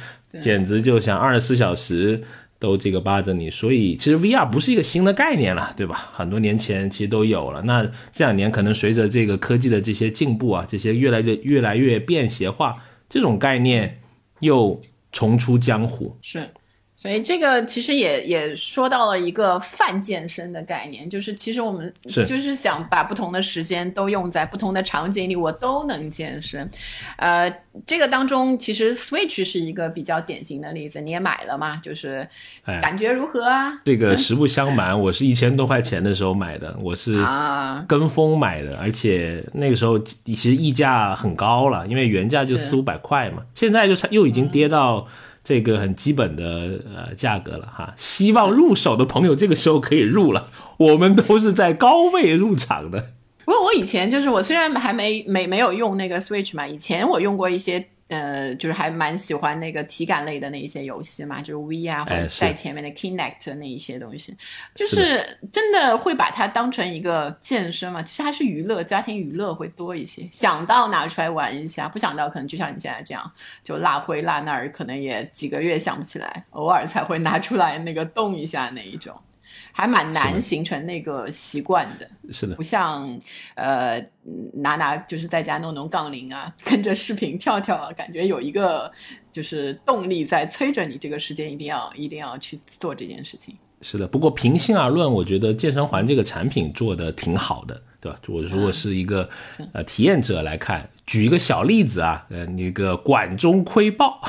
[0.42, 2.24] 简直就像二十四小时。
[2.62, 6.10] 都这个扒着你，所以其实 VR 不是一个新的概念了，对吧？
[6.12, 7.60] 很多年前其实都有了。
[7.62, 12.72] 那这两年可能随着这个科技的这些进步啊，这些越来越越来越便携化，
[13.08, 14.00] 这种概念
[14.38, 16.16] 又重出江湖。
[16.22, 16.46] 是。
[17.02, 26.70] 所以这个其实也也说到了一个泛健身的概念，就是其实我们就是想把不同的时间都用在不同的场景里，我都能健身。
[27.16, 27.52] 呃，
[27.84, 31.80] 这个当中其实 Switch 是一个比较典型的例子，你也买了嘛？
[31.82, 32.24] 就是
[32.64, 33.72] 感觉如何啊？
[33.82, 37.20] 这个实不相瞒，我是一千多块钱的时候买的，我是
[37.88, 45.08] 跟风买的，而且那个时候其实溢价很高了，因为原价就四五百块嘛，现在就差又已经跌到。
[45.44, 46.44] 这个很基本的
[46.94, 53.12] 呃价格了哈，希望入手的朋友这个时候可以入了，我们都是在高位入场的。
[53.44, 57.88] 不过我以前就是我虽然还没没没有用那个 Switch 嘛，以前我用过一些。
[58.12, 64.36] 呃，就是还蛮喜欢那个体感类的那一些游戏嘛，就是 V 啊，或者在前面的 Kinect 那一些东西，
[64.74, 70.28] 就是真的会把它当成一个健身嘛，其实还是娱乐，家庭娱乐会多一些。
[70.30, 73.32] 想到拿出来玩一下，不想到可能就像你现在这样，
[73.64, 79.18] 就落灰落那儿，可能也几个月想不起来，偶尔才会拿出来那个动一下那一种。
[79.72, 83.20] 还蛮难形成那个习惯的，是的，不像
[83.54, 83.98] 呃
[84.54, 88.90] 拿拿就是在家弄弄杠铃啊， 跟着视频跳跳啊，感觉有一个
[89.32, 93.56] 就是动力在催着你，这个时间一定要一定要去做这件事情。
[93.82, 97.82] 是的，不过平心而论，我觉得健身环这个产品做的挺好的。
[98.02, 98.18] 对吧？
[98.26, 99.28] 我如果是一个
[99.72, 104.20] 呃体验者来看，举一个小例子啊，呃，那个管中窥豹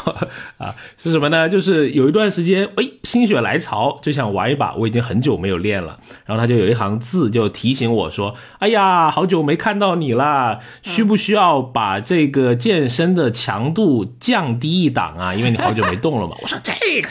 [0.60, 1.50] 啊，是什么呢？
[1.50, 15.34] 就是有一段时间，哎，心血来潮就想玩一把，我已经很久没有练了，然后他就有一行字就提醒我说：“哎呀，好久没看到你了，需不需要把这个健身的强度降低一档啊？
[15.34, 17.10] 因为你好久没动了嘛。”我说：“这个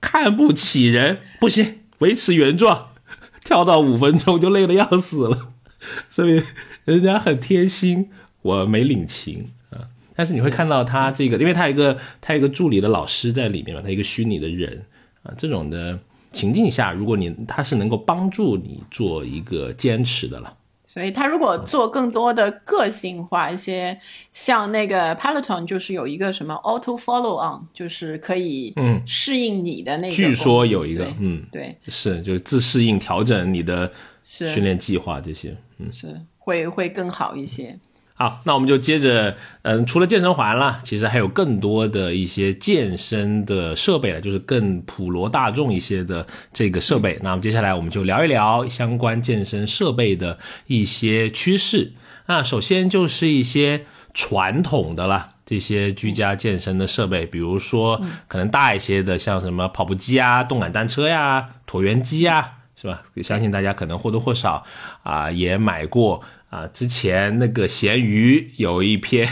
[0.00, 2.90] 看不起人，不行，维持原状，
[3.44, 5.52] 跳到五分钟就累得要死了。
[6.08, 6.42] ”所以
[6.84, 8.10] 人家很贴心，
[8.42, 9.86] 我没领情啊。
[10.14, 14.84] 但是你会看到他这个，因为他有一个他有一个助理的老师在里面嘛，他一个虚拟的人
[15.22, 15.32] 啊。
[15.38, 15.98] 这种的
[16.32, 20.54] 情境下，如果你他是能够帮助你做一个坚持的了。
[20.92, 23.96] 所以他如果做更多的个性化一些，
[24.32, 30.12] 像那个 Peloton 就是有一个什么 Auto Follow On，就是可以嗯适应你的那个。
[30.12, 33.88] 据说有一个嗯对是就是自适应调整你的
[34.24, 35.92] 训练计划这些嗯。
[35.92, 37.78] 是会会更好一些。
[38.20, 47.18] 好，那我们就接着，嗯，除了健身环了，其实还有更多的一些健身的设备了，就是更普罗大众一些的这个设备。
[47.22, 51.92] 那么接下来我们就聊一聊相关健身设备的一些趋势。
[52.26, 62.56] 那首先就是一些传统的了，这些居家健身的设备，比如说可能大一些的，像什么跑步机啊、动感单车呀、椭圆机啊。
[62.82, 63.02] 是吧？
[63.22, 64.64] 相信大家可能或多或少
[65.02, 66.66] 啊也买过啊。
[66.66, 69.26] 之前那个咸鱼有一篇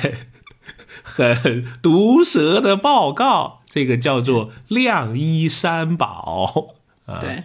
[1.05, 6.69] 很毒舌的报告，这个叫做“晾衣三宝”
[7.07, 7.19] 啊。
[7.21, 7.45] 对。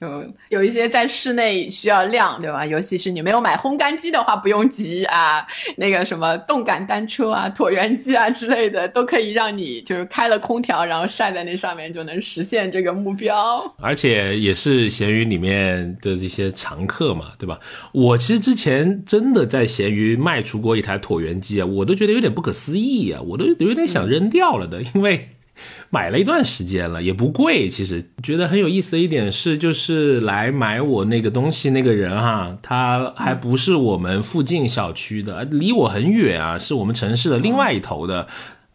[0.00, 2.64] 就有一些在室内需要晾，对吧？
[2.64, 5.46] 尤其是你没有买烘干机的话，不用急啊。
[5.76, 13.62] 那个什么动感单车啊、椭圆机啊之类的，都可以让你就是开了空调，然后晒在那上面，就能实现这个目标。
[13.78, 17.60] 而且也是闲鱼里面的这些常客嘛，对吧？
[17.92, 25.28] 我其实之前真的在闲鱼卖出过一台椭圆机啊，我都觉得有点不可思议啊，我都有点想扔掉了的，因为。
[25.90, 27.68] 买了一段时间了，也不贵。
[27.68, 38.26] 其实觉得很有意思的一点是，就是来买我那个东西那个人哈，他还不是我们附近小区的，离我很远啊，是我们城市的另外一头的。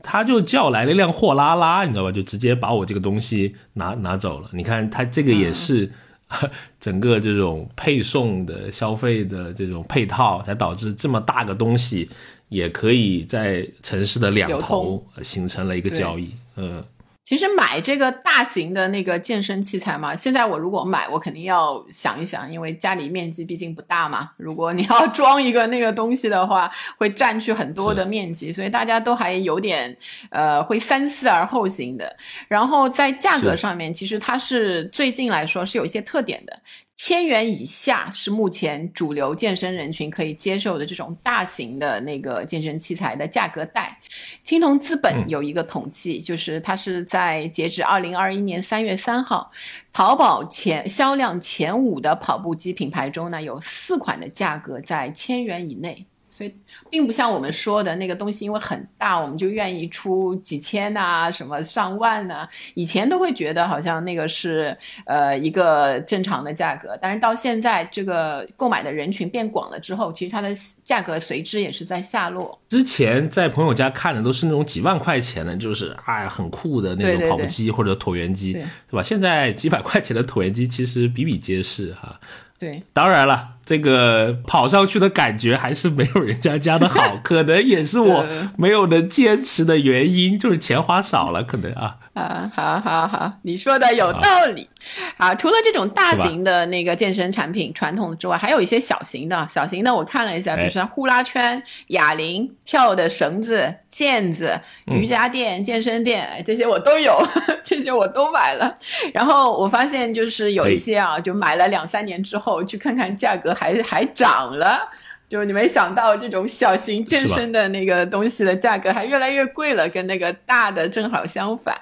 [0.08, 2.12] 他就叫来了一辆货拉拉，你知道吧？
[2.12, 4.48] 就直接把我这个东西拿拿走了。
[4.54, 5.92] 你看他这个也是
[6.80, 12.08] 整个这种配送的消费的这种配套，才导致这么大个东西
[12.50, 16.30] 也可以在城市的两头形成了一个交易。
[16.58, 16.84] 嗯。
[17.24, 24.30] 其实买这个大型的那个健身器材嘛，现在我如果买，我肯定要想一想，因为家里面积毕竟不大嘛。
[24.38, 29.98] 如果你要装一个那个东西的话，会占据很多的面积，所以大家都还有点
[30.30, 32.16] 呃会三思而后行的。
[32.48, 36.56] 然后在价格上面，其实它是最近来说是有一些特点的。
[36.98, 44.00] 千元以下是目前主流健身人群可以接受的这种大型的那个健身器材的价格带。
[44.44, 49.52] 青铜资本有一个统计，就是它是在截止二零二一年三月三号，
[49.92, 56.06] 淘宝前销量前五的跑步机品牌中呢，有四款的价格在千元以内。
[56.36, 56.54] 所以
[56.90, 62.46] 并不像我们说的那个东西，因为很大，我们就愿意出几千呐，什么上万呐。
[62.74, 70.50] 以前都会觉得好像那个是呃一个正常的价格，但是到现在这个购买的人群变广了之后，其实它的
[70.84, 72.60] 价格随之也是在下落。
[72.68, 79.02] 之前在朋友家看的都是那种几万块钱的，就是哎很酷的那种跑步机或者椭圆机，对吧？
[79.02, 82.20] 现在几百块钱的椭圆机其实比比皆是哈。
[82.58, 88.26] 对，当然了，这个跑上去的感觉还是没有人家家的好，可能也是我
[88.58, 91.98] 没有能坚持的原因，就是钱花少了，可能啊。
[92.14, 94.70] 啊，好好好，你说的有道理。
[95.18, 99.46] 啊，除了这种大型的那个健身产品传统之外，还有一些小型的。
[99.50, 107.22] 小型的我看了一下，比如说呼啦圈、哑铃、跳的绳子、毽子、瑜伽垫、健身垫，这些我都有，
[107.62, 108.74] 这些我都买了。
[109.14, 114.88] 然后我发现就是有一些啊，就买了两三年之后去看看价格还还涨了，
[115.30, 121.80] 就是你没想到这种小型健身的那个东西的价格还越来越贵了，跟那个大的正好相反。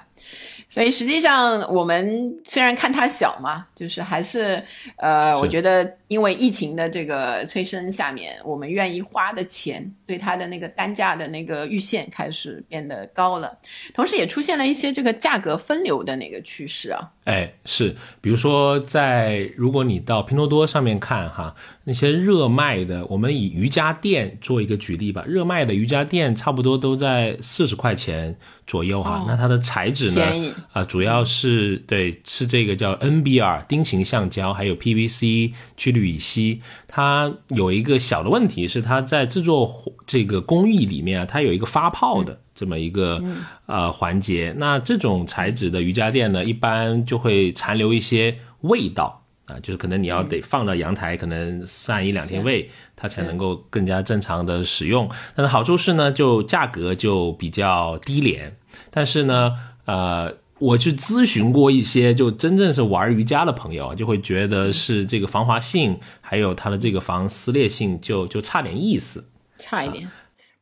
[0.70, 4.60] 所以实际上，我们虽然看它小嘛，就是还是，
[4.96, 5.96] 呃，我觉得。
[6.06, 13.58] 因为疫情的这个催生下面，我们愿意花的钱对它的那个单价的那个预限开始变得高了，
[13.94, 17.10] 同时也出现了一些这个价格分流的那个趋势啊。
[17.24, 28.36] 哎，是，比如说在如果你到拼多多上面看哈，那些热卖的，我们以瑜伽垫做一个举例吧，热卖的瑜伽垫差不多都在四十块钱
[28.66, 29.24] 左右哈。
[29.26, 30.54] 那它的材质呢？
[30.72, 39.66] 啊，主要是对，是这个叫 NBR 丁型橡胶，还有 PVC 聚氯乙烯，它有一个小的问题是，它在制作
[40.06, 43.22] 这个工艺里面啊，它有一个发泡的这么一个
[43.66, 44.54] 呃环节。
[44.58, 49.22] 那这种材质的瑜伽垫呢，一般就会残留一些味道。
[49.46, 55.08] 啊，就是可能你要得放到阳台，可能散一两天味，它才能够更加正常的使用。
[55.34, 58.56] 但是好处是呢，就价格就比较低廉，
[58.90, 59.52] 但是呢，
[59.84, 60.36] 呃。
[60.60, 69.26] 我去咨询过一些就真正是玩瑜伽的朋友，就会觉得是这个防滑性，还有它的这个防撕裂性就就差点意思，
[69.64, 70.06] 差一点。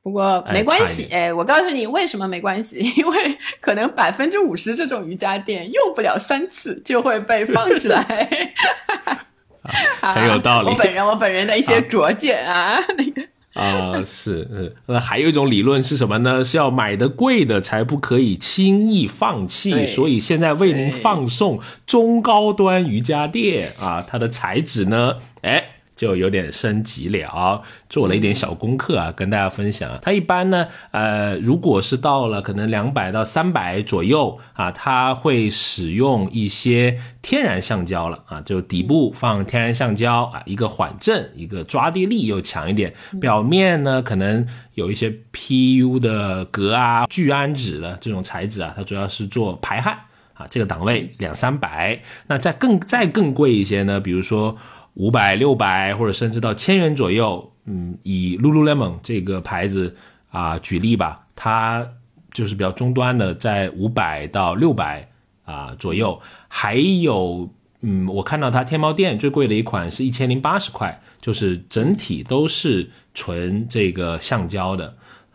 [0.04, 8.52] 不过没关系，哎，我告诉你为什么没关系，因为可能百分之五十这种瑜伽垫用不了三次就会被放起来，
[10.02, 10.68] 很有道理。
[10.74, 13.22] 我本人我本人的一些拙见啊，那个。
[13.54, 16.42] 啊，是，呃，还有一种理论是什么呢？
[16.42, 25.71] 是要买的贵的才不可以轻易放弃，所以现在为您放送中高端瑜伽垫啊，它的材质呢，哎。
[26.02, 29.96] 就有点升级了，做了一点小功课啊，跟大家分享。
[30.02, 42.92] 它一般呢，呃，如果是到了可能两百到三百左右啊，它会使用一些天然橡胶了啊，就底部放天然橡胶啊，一个缓震，一个抓地力又强一点。
[43.20, 44.44] 表面呢，可能
[44.74, 49.96] 有一些 PU 的铬啊、聚氨酯的这种材质啊，它主要是做排汗
[50.34, 52.02] 啊，这个档位两三百。
[52.26, 54.58] 那再更再更贵一些呢，比如说。
[54.94, 59.96] 五百、六百，或者甚至到千元左右，嗯，以 Lululemon 这个牌子
[60.30, 61.86] 啊举例吧，它
[62.30, 65.08] 就是比较中端的，在五百到六百
[65.46, 66.20] 啊左右。
[66.46, 67.48] 还有，
[67.80, 74.94] 嗯，我看到它天猫店最贵的一款是一千零八十块，就是整体都是纯这个橡胶的，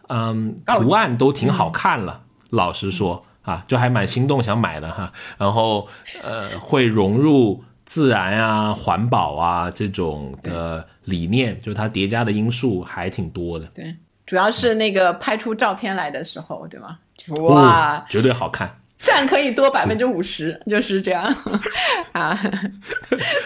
[0.09, 2.21] 嗯，图案都挺好看了。
[2.51, 5.11] 老实说啊，就还蛮心动想买的哈。
[5.39, 5.87] 然后，
[6.23, 7.63] 呃，会融入。
[7.87, 13.65] 自然啊，环保啊，这种的理念，就是它叠加的因素还挺多的。
[13.73, 16.99] 对，主要是那个拍出照片来的时候，对吗？
[17.39, 18.77] 哇，绝对好看。
[18.99, 21.23] 赞可以多百分之五十，就是这样
[22.13, 22.35] 啊，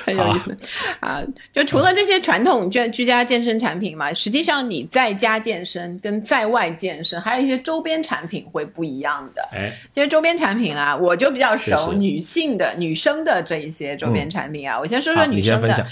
[0.05, 0.57] 很有意思
[0.99, 1.21] 啊。
[1.53, 9.47] 就除了这些传统居居家健身产品嘛，实际上你在家健身跟在外健身，还有一些周边产品会不一样的。
[9.51, 15.85] 哎，其实周边产品啊，我就比较熟女性的女生的这一些周边产品啊，我先说说女生的。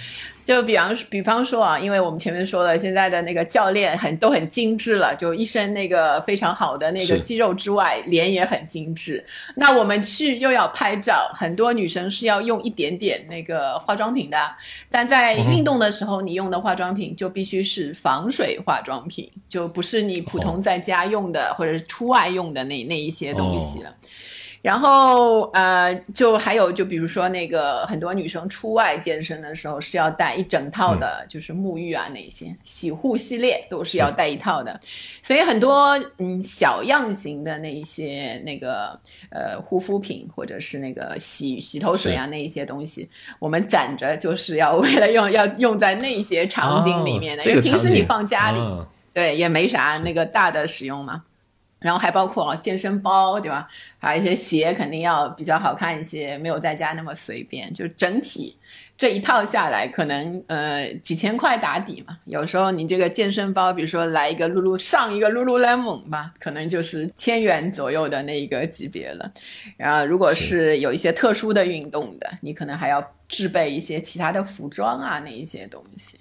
[0.45, 9.23] 就比方比方说啊，因为我们前面说了，现在的那个教练很都很精致了，就一身那个非常好的那个肌肉之外，脸也很精致。
[9.55, 14.37] 那我们去又要拍照，很多女生是要用一点点那个化妆品的，
[14.89, 23.93] 但在运动的时候，你用的化妆品就必须是防水化妆品，就不是你普通在家用的或者是出外用的那那一些东西了。
[24.61, 34.79] 然后呃，就还有就比如说那个很多女生出外健身的时候是要带一整套的，就是沐浴啊那些洗护系列都是要带一套的，
[35.23, 38.99] 所以很多嗯小样型的那一些那个
[39.29, 48.59] 呃护肤品或者是那个洗洗头水啊那一些东西，我们攒着就是要为了用要用在那些场景里面的，因为平时你放家里。
[49.11, 51.23] 对，也没啥那个大的使用嘛。
[51.79, 53.67] 然后还包括健身包，对吧？
[53.99, 57.73] 还有一些鞋，肯定要比较好看一些，没有在家那么随便。
[57.73, 58.57] 就是整体
[58.97, 62.17] 这一套下来，可能呃几千块打底嘛。
[62.25, 69.31] 有时候你这个健身包，比如说来一个露露上一个露露 lemon 吧，可能就是千元左右的那一个级别了。
[69.77, 76.17] 然后如果是有一些特殊的运动的，你可能还要制备一些其他的服装啊，那一些东西。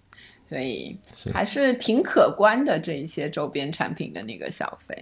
[0.48, 0.96] 所以
[1.34, 4.96] 还是挺可观的这一些周边产品的那个消费。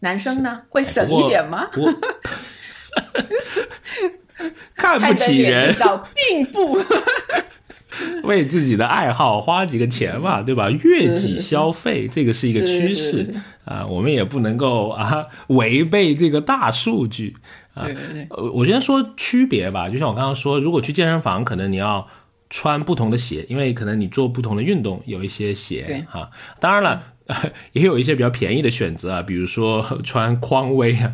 [0.00, 1.68] 男生呢会省一点吗？
[4.76, 6.78] 看不起人叫并不
[8.24, 10.70] 为自己的爱好花几个钱嘛，对吧？
[10.70, 13.34] 悦己消费，这个是一个趋势
[13.64, 17.34] 啊，我们也不能够啊违背这个大数据
[17.72, 17.88] 啊。
[18.52, 22.06] 我先说区别吧，就像我刚刚说，如果去健身房，可能你要
[22.50, 26.30] 穿不同的鞋，因为可能你做不同的运动，有一些鞋哈。
[26.60, 27.02] 当然了。
[27.72, 31.12] 也有一些比较便宜的选择啊，比如说 穿匡威啊，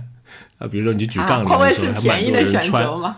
[0.59, 3.17] 啊，比如说你去举杠铃的时候，还蛮多人穿吗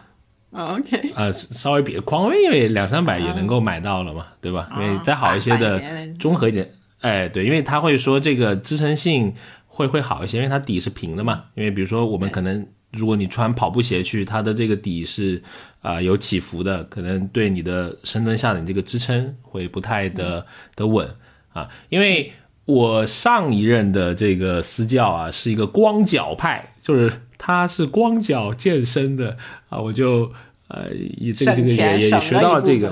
[0.52, 4.68] ？OK，啊，稍微比匡威因为两三百也能够买到了嘛，对吧？
[4.78, 5.82] 因为再好一些的
[6.20, 6.70] 综合一点，
[7.00, 9.34] 哎，对，因为他会说这个支撑性
[9.66, 11.46] 会会好一些，因为它底是平的嘛。
[11.56, 15.42] 因为比如说我们可能如果你穿跑步鞋去，它的这个底是
[15.82, 21.08] 啊有起伏的，可能对你的深蹲下的你这个支撑会不太的的稳
[21.52, 22.32] 啊，因为。
[22.66, 29.36] 我上一任的这个私教啊，是一个光脚派，就是他是光脚健身的
[29.68, 30.32] 啊，我就
[30.68, 30.88] 呃，
[31.18, 32.90] 也这个这个也也学到了这个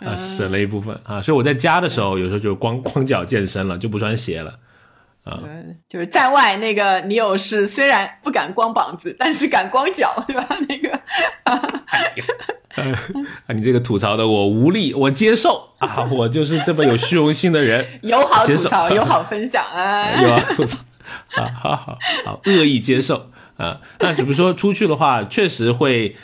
[0.00, 4.58] 啊，省了一部分啊，所以我在家的时候有时候就光光脚健身了，就不穿鞋了
[5.24, 5.42] 啊。
[5.88, 10.48] 就是在外那个你有是虽然不敢光膀子，但是敢光脚，对吧？
[10.68, 10.98] 那个。
[11.44, 11.84] 啊，
[13.54, 15.68] 你这个吐槽的我无力，我接受。
[15.78, 20.78] 啊，我就是这么有虚荣心的人， 友好吐槽， 友好分享啊，友好吐槽。
[21.36, 23.30] 啊，好好好，恶意接受。
[23.56, 23.80] 啊。
[24.00, 26.16] 那比如说出去的话，确实会，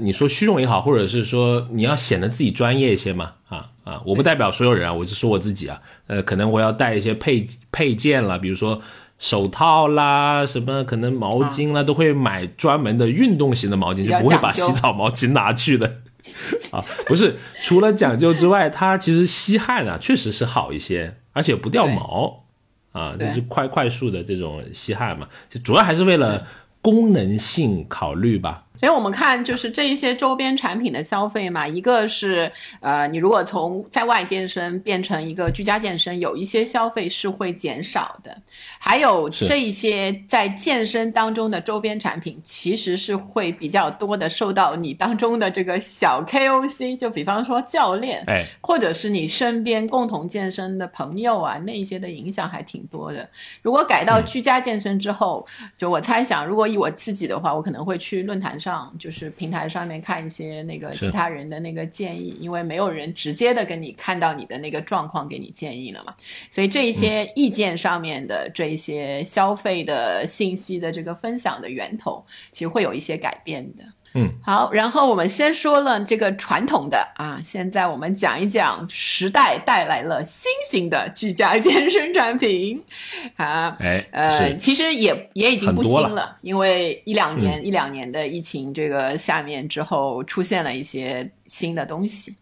[0.00, 8.80] 你说虚荣也好，或者是说你要显得自己专业一些嘛，啊啊，我不代表所有人啊，我就说我自己啊，呃，可能我要带一些配配件了，比如说。
[9.18, 16.00] 手套啦，什么可能毛巾啦，都会买专门的运动型的毛巾，就不会把洗澡毛巾拿去的。
[16.72, 22.44] 啊，不是，除了讲究之外，它其实吸汗啊，确实是好一些，而且不掉毛。
[22.92, 25.28] 啊，就是快快速的这种吸汗嘛，
[25.62, 26.46] 主要还是为了
[26.80, 28.64] 功能性考虑吧。
[28.76, 32.50] 所以我们看，就是这一些周边产品的消费嘛，一个是，
[32.80, 38.36] 呃，你如果从在外健身变成一个居家健身，有一些消费是会减少的，
[38.78, 53.28] 还有这一些在健身当中的周边产品，其实是会比较多的受到你当中的这个小 KOC，就比方说教练，哎，或者是你身边共同健身的朋友啊，那一些的影响还挺多的。
[53.62, 55.46] 如果改到居家健身之后，
[55.78, 58.92] 就我猜想，如果以我自己的话，我可能会去论坛上。
[58.98, 66.14] 就是平台上面看一些那个其他人的那个建议，因为没有人直接的跟你看到你的那个状况给你建议了嘛，
[66.50, 73.84] 所以这一些意见上面的这一些消费的信息的这个分享的源头，其实会有一些改变的。
[74.18, 82.82] 嗯，好，然后我们先说了这个传统的啊，现在我们讲一讲时代带来了新型的居家健身产品。
[83.36, 92.34] 啊，哎，呃，其实也也已经不新了，因为一两年一两年的疫情这个下面之后，出现了一些新的东西，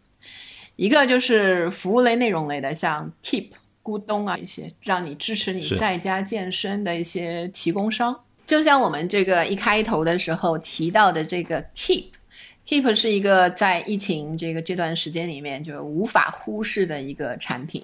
[0.77, 3.49] 一个就是服务类内容类的，像 Keep、
[3.83, 8.20] 咕咚啊一些，让你支持你在家健身的一些提供商。
[8.47, 17.82] 就像我们这个一开头的时候提到的这个 Keep，Keep 是一个在疫情这个这段时间里面就无法忽视的一个产品。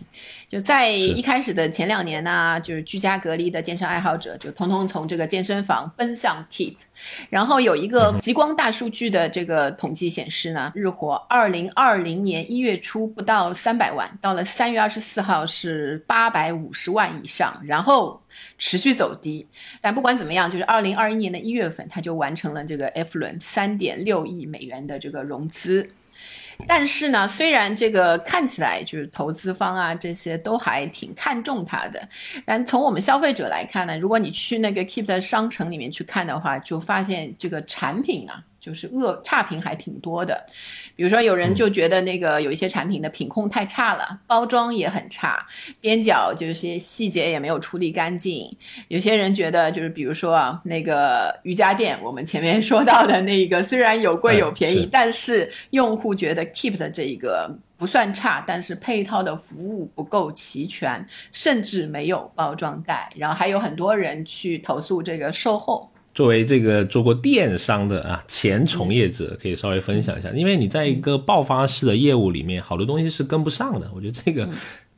[0.48, 6.76] 就在一开始的前两年呢，就是居家隔离的健身爱好者就通通从这个健身房奔向 Keep。
[7.28, 18.20] 然后有一个极光大数据的这个统计显示呢，日活二零二零年一月初不到三百万，到了三月二十四号是八百五十万以上，然后。
[18.58, 19.44] 持续走低，
[19.80, 25.90] 但不管怎么样，就是二零二一年的一月份，它就完成了这个 F 轮三点六亿美元的这个融资。
[26.66, 32.08] 但是呢，虽然这个看起来就是投资方啊这些都还挺看重它的，
[32.44, 38.42] 但从我们消费者来看呢，如果你去那个 Keep 的商城里面去看的话，就发现这个产品啊。
[38.60, 40.44] 就是恶差评还挺多的，
[40.94, 45.44] 比如说有人就觉得那个有一些产品的品控太差了，包装也很差，
[45.80, 48.54] 边角就是些细节也没有处理干净。
[48.88, 57.50] 有些人觉得就是比如说啊，那个瑜伽垫，我们前面说到的那个，虽然有贵有便宜，但是用户觉得 Keep 的这一个。
[57.80, 61.02] 不算差，但是配套的服务不够齐全，
[61.32, 63.10] 甚至没有包装袋。
[63.16, 65.90] 然后还有很多人去投诉这个售后。
[66.20, 73.90] 作为这个做过电商的啊前从业者，可以稍微分享一下，因为你在一个爆发式的业务里面，好多东西是跟不上的。
[73.94, 74.46] 我觉得这个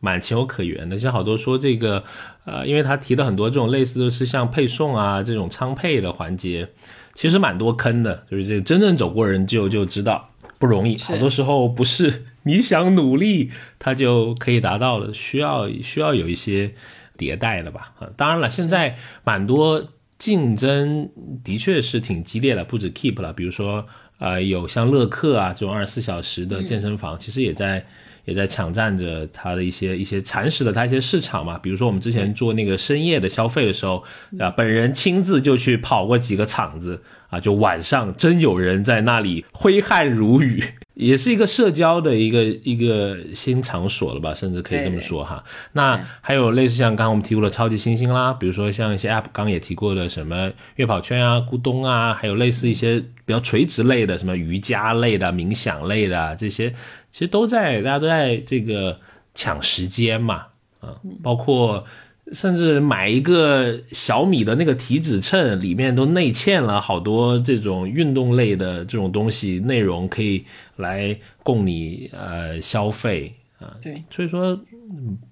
[0.00, 0.98] 蛮情有可原的。
[0.98, 2.02] 像好多说这个，
[2.44, 6.68] 呃，因为他提了很多这种类似的是像配送啊这种仓配的环节，
[7.14, 8.24] 其实蛮多坑的。
[8.28, 16.74] 就是这真正走过人就就知道不容易，好多时候不是你想努力他就可以达到的，需要需要有一些
[17.16, 17.92] 迭代的吧。
[18.00, 19.84] 啊，当然了，现在蛮多。
[20.22, 21.10] 竞争
[21.42, 23.84] 的确是挺激烈的，不止 Keep 了，比如说，
[24.18, 27.84] 呃，有像乐客啊这种二十四小时的健身房，其实也在
[28.24, 31.58] 也在抢占着它的一些一些蚕食了它一些市场嘛。
[31.58, 34.04] 比如说我们之前做那个深夜的消费的时候，
[34.38, 40.62] 啊，本人亲自就去跑过几个场子啊，就晚上真有人在那里挥汗如雨。
[40.94, 45.42] 也是一个社交的一个一个新场所了吧，甚至可以这么说哈。
[45.72, 56.70] 那还有类似像刚刚我们提过的超级星星啦，比如说像一些 App，刚刚也提过的什么悦跑圈啊、咕咚啊，还有类似一些比较垂直类的，什么瑜伽类的、冥想类的这些，
[57.10, 59.00] 其实都在大家都在这个
[59.34, 60.46] 抢时间嘛，
[60.80, 61.84] 啊，包括。
[62.32, 70.44] 甚至买一个小米的那个体脂秤，里面都内嵌了好多这种运动类的这种东西内容，可以
[70.76, 73.76] 来供你呃消费啊。
[73.82, 74.58] 对，所以说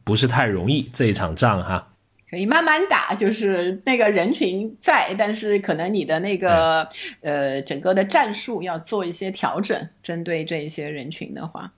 [0.05, 1.87] 不是太容易这一场仗哈。
[2.29, 6.87] 可以慢慢打，就是那个人群在，但是可能你的那个
[7.23, 11.73] 呃整个的战术要做一些调整，针对这一些人群的话。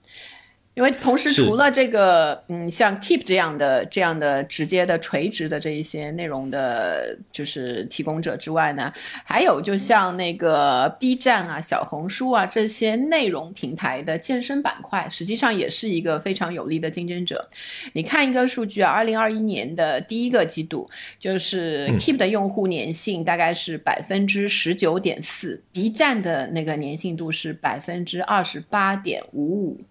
[0.75, 8.91] 因为同时，除了这个，嗯，像 Keep 这样的、这样的直接的垂直的这一些内容的，就是提供者之外呢，
[9.23, 17.47] 还有就像那个 B 站啊、小红书啊这些内容平台的健身板块，实际上也是一个非常有力的竞争者。
[17.93, 29.81] 你看一个数据啊，二零二一年的第一个季度，就是 Keep 的用户粘性大概是百分之十九点四，B 站的那个粘性度是百分之二十八点五五。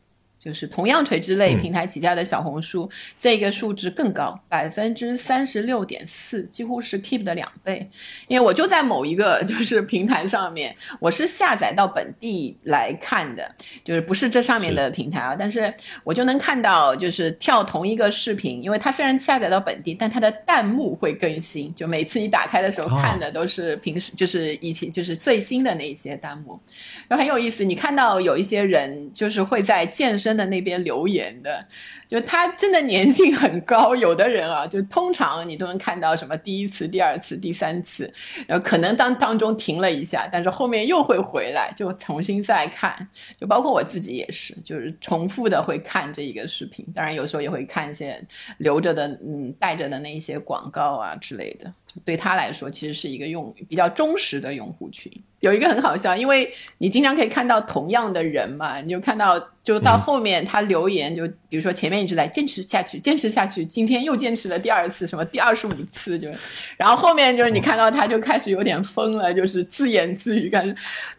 [0.43, 7.89] 就是同样垂直类平台起家的小红书，这个数值更高，百分之三十六点四，几乎是 Keep 的两倍。
[8.27, 15.73] 因为我就在某一个 就是平台上面，我是下载到本地来看的，就是不是这上面的平台啊，但是
[16.03, 26.59] 我就能看到，就是跳同一个视频，因为它虽然下载到本地，但它的弹幕会更新，就每次你打开的时候看的都是平时就是以前就是最新的那些弹幕，
[27.07, 30.32] 然后很有意思，你看到有一些人就是会在健身。
[30.37, 31.67] 的那边留言的，
[32.13, 33.97] 就他真的粘性很高。
[33.97, 38.13] 有的人啊，就通常你都能看到什么第一次、第二次、第三次，
[38.47, 43.09] 然后可能当当中停了一下，但是后面又会回来，就重新再看。
[43.41, 46.87] 就包括我自己也是，就是重复的会看这一个视频。
[46.95, 48.23] 当然有时候也会看一些
[48.59, 51.73] 留着的、嗯带着的那一些广告啊之类的。
[52.05, 55.11] 对他来说，其实是一个用比较忠实的用户群。
[55.41, 66.29] 有一个很好笑，因为你经常可以看到同样的人嘛，你就看到就到后面他留言，就比如说前面一直在坚持下去，坚持下去，今天又坚持了第二次，什么第二十五次，就
[66.77, 70.75] 然后后面就是你看到他就开始有点疯了，就是自言自语，感觉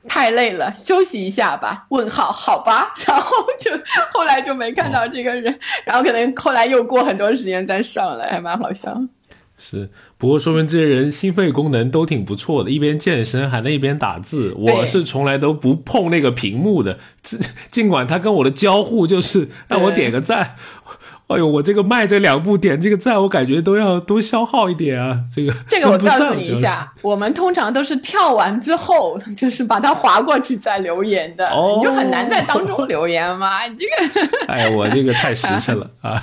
[0.07, 1.85] 太累了，休息一下吧。
[1.89, 3.71] 问号，好吧，然后就
[4.11, 9.01] 后来就没看到这个人，然后可能后来又过很多时间再上来，还蛮好笑。
[9.57, 14.53] 是，不过说明这些人心肺功能都挺不错的，一边健身还能一边打字。
[14.57, 17.39] 我是从来都不碰那个屏幕的，尽
[17.71, 20.55] 尽管他跟我的交互就是让我点个赞。
[21.33, 25.17] 哎呦，我这个迈这两步点这个赞，我感觉都要 多消耗一点啊。
[25.33, 33.65] 这个这个我告诉你一下，我们通常都是跳完之后，就是把它划过去再留言的，你就很难在当中留言嘛。
[33.65, 33.85] 你这
[34.27, 36.21] 个， 哎，我这个太实诚了 啊。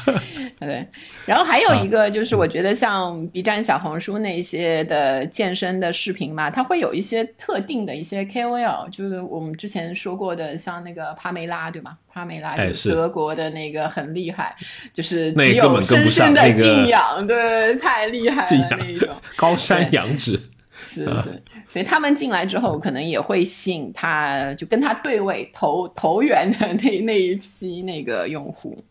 [0.59, 0.87] 对。
[1.27, 11.97] 然后还有一个就是，我觉得像 B 站、小红书那些的健身的视频嘛，它会有一些特定的一些 KOL，就是我们之前说过的，像那个帕梅拉，对吗？
[12.13, 14.57] 帕梅拉就是德国的那个很厉害，
[15.01, 20.39] 就是只有深深的敬仰，对，太厉害了那一种 高山仰止。
[20.83, 28.83] 是是，所以他们进来之后，可能也会吸引他，就跟他对位投投缘的那那一批那个用户。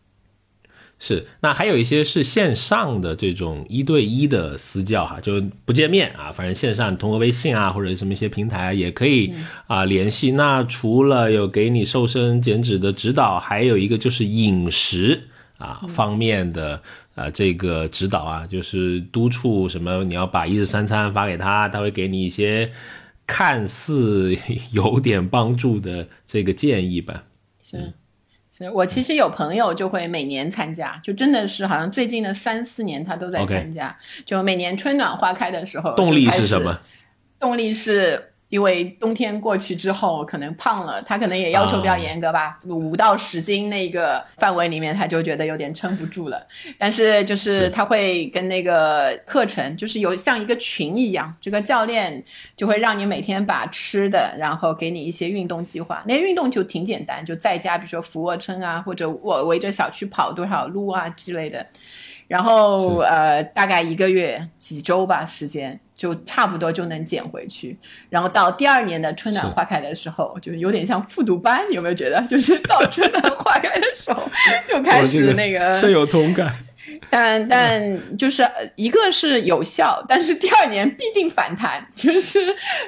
[1.00, 9.32] 是，那还有一些是线上的这种一对一的私教哈，就不见面啊，反正线上通过微信啊或者什么一些平台也可以
[9.66, 10.32] 啊联系。
[10.32, 15.22] 那除了有给你瘦身减脂的指导，还有一个就是饮食
[15.60, 16.82] 啊方面的
[17.14, 22.72] 啊这个指导啊，就是督促什么你要把一日三餐发给他，他会给你一些
[23.26, 24.36] 看似
[24.72, 27.24] 有点帮助的这个建议吧。
[27.62, 27.92] 是。
[28.50, 36.80] 是我其实有朋友就会每年参加，就真的是好像最近的三四年他都在参加就每年春暖花开的时候，动力是什么？
[37.38, 38.29] 动力是。
[38.50, 46.44] 因为冬天过去之后，可能胖了，他可能也要求比较严格吧，五到十斤那个范围里面，他就觉得有点撑不住了。
[46.76, 52.22] 但是就是他会跟那个课程，就是有像一个群一样，这个教练
[52.56, 56.02] 就会让你每天把吃的，然后给你一些运动计划。
[56.04, 61.64] 那运动就挺简单，就在家，比如说俯卧撑啊，或者我围着小区跑多少路啊之类的。
[62.26, 67.76] 然后呃，大概一个月几周吧，时间就差不多就能捡回去。
[68.08, 72.18] 然后到第二年的春暖花开的时候，就有点像复读班，有没有觉得？
[72.26, 74.26] 就是到春暖花开的时候
[74.66, 76.50] 就开始那个深有同感。
[77.10, 78.42] 但但就是
[78.76, 82.38] 一个是有效，但是第二年必定反弹， 就是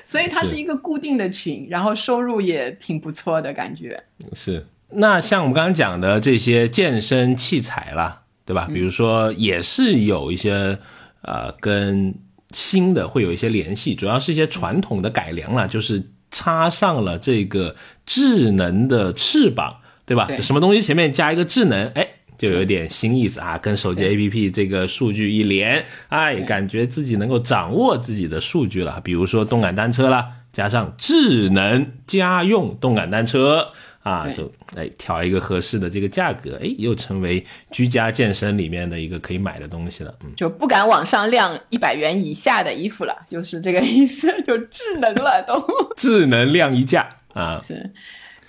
[0.02, 4.02] 所以它是一个固定的群，然后收入也挺不错的感觉。
[4.32, 8.20] 是那像我们刚刚讲的这些健身器材啦。
[8.44, 8.68] 对吧？
[8.74, 10.76] 比如说，也是有一些
[11.22, 12.12] 呃，跟
[12.53, 17.74] 新的会有一些联系，主要是一些传统的改良了，就是插上了这个
[18.07, 19.76] 智能的翅膀，
[20.07, 20.28] 对吧？
[20.40, 22.07] 什么东西前面加一个智能，哎，
[22.38, 29.00] 就有点新意思啊，跟手机 APP 这个数据一连，哎，感觉自己能够掌握自己的数据了。
[29.03, 33.68] 比如说动感单车啦，加上智能家用动感单车。
[34.03, 40.14] 啊，就哎挑一个合适的这个价格，哎，又成为居家健身里面的一个可以买的东西了。
[40.24, 45.64] 嗯，就不敢往上晾一百元以下的衣服了， 就是这个意思，就智能了都。
[45.96, 47.90] 智能晾衣架啊，是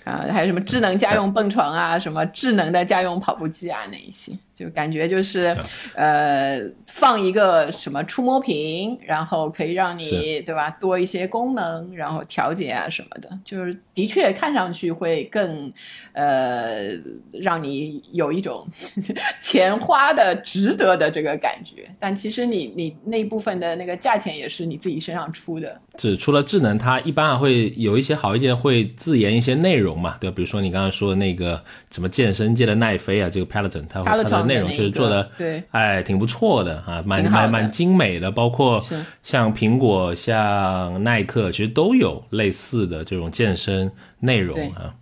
[0.04, 4.32] 啊，还有什么智能家用蹦床啊，什么智能的家用跑步机啊，那一些。
[4.54, 5.56] 就感觉就是，
[5.94, 15.72] 呃，放一个什么触摸屏，然后可以让你对吧多一些功能，然后调节啊什么的，就是的确看上去会更，
[16.12, 16.90] 呃，
[17.32, 18.64] 让你有一种
[19.42, 21.88] 钱花的值得的这个感觉。
[21.98, 25.80] 但其实你你那部分的那个价钱也是你自己身上出的。
[25.96, 30.34] 只除了智能，它一般还会有一些好一点，会自研一些内容嘛，对吧？
[30.36, 34.43] 比如说你刚刚说的那个什么健身界的奈飞啊，这个 Peloton，它它的。
[34.46, 38.82] 内容确实做的，对，哎，挺不错的啊，蛮蛮蛮精美的，包括
[39.22, 43.90] 像苹果、像耐克，其实都有类似的这种健身
[44.20, 44.94] 内容啊。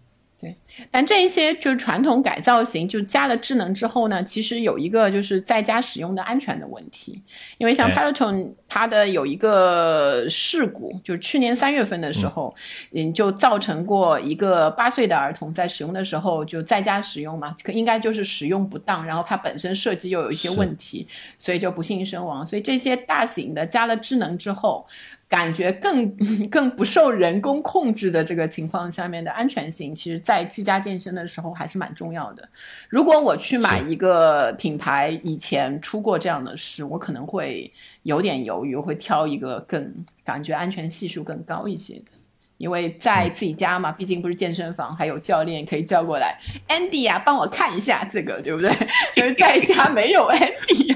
[0.90, 7.20] 但这一些就是传统改造型，就加了智能之后呢，其实有一个就是在家使用的安全的问题。
[7.58, 12.54] 因为像 Peloton 它的有一个事故，就是去年三月份的时候，
[12.92, 21.06] 嗯，就造成过一个八岁的儿童在使用的时候就在家使用嘛，可应该就是使用不当，然后它本身设计又有一些问题，
[21.38, 22.46] 所以就不幸身亡。
[22.46, 24.86] 所以这些大型的加了智能之后。
[25.32, 26.14] 感觉更
[26.50, 32.46] 更不受人工控制的这个情况下面的安全性，其实，在居家健身的时候还是蛮重要的。
[32.90, 37.72] 如果我去买一个品牌，以前出过这样的事，我可能会
[38.02, 42.12] 有点犹豫，会挑一个更感觉安全系数更高一些的。
[42.58, 48.70] 因为在自己家嘛，毕竟不是健身房，还有教练可以叫过来，Andy 啊，帮我看一下这个，对不对？
[49.16, 50.94] 就是在家没有 Andy。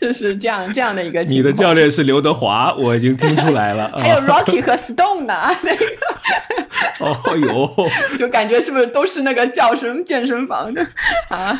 [0.10, 1.22] 就是这样这样的一个。
[1.24, 3.92] 你的教练是刘德华，我已经听出来了。
[3.98, 5.84] 还有 Rocky 和 Stone 呢， 那个。
[7.00, 7.88] 哦哟，
[8.18, 10.86] 就感觉是不是都是那个叫什么健身房的
[11.28, 11.58] 啊？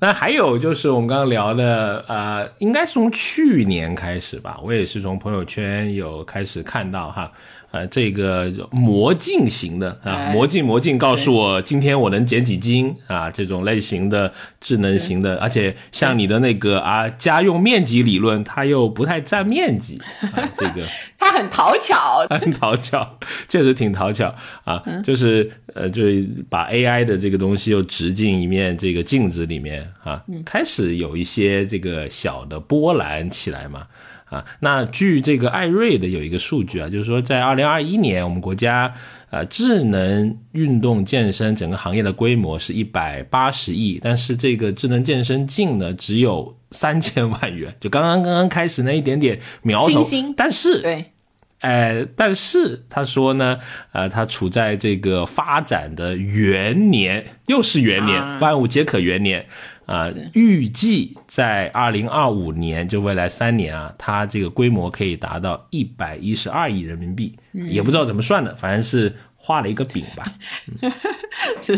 [0.00, 7.30] 那还有就是我们刚刚聊的，呃，应该是从去年开始吧，我也是从朋友圈有开始看到哈。
[7.72, 20.86] 呃，这个魔镜型的啊，魔镜魔镜告诉我今天我能减几斤啊，这种类型的智能型的，而且像你的那个啊家用面积理论，它又不太占面积啊，这个
[21.18, 23.18] 它很讨巧， 很讨巧，
[23.48, 33.86] 确实挺讨巧啊，就是呃，就是把 AI 的这个东西又植进一面这个镜子里面啊，开始有一些这个小的波澜起来嘛。
[34.32, 38.90] 啊，那据这个艾瑞的有一个数据啊，就是说在二零二一年，我们国家
[39.28, 50.02] 呃智能运动健身整个行业的规模是一百八十亿，但是这个智能健身镜呢只有三千万元，就刚刚刚刚开始那一点点苗头，
[50.34, 51.04] 但是对，
[51.60, 53.58] 呃，但是他说呢，
[53.92, 59.44] 呃，他处在这个发展的元年，又是元年，万物皆可元年。
[59.86, 70.24] 啊，预计在二零二五年，就未来三年啊，它这个规模可以达到一百一十二亿人民币，也不知道怎么算的，反正是画了一个饼吧。
[71.60, 71.76] 是，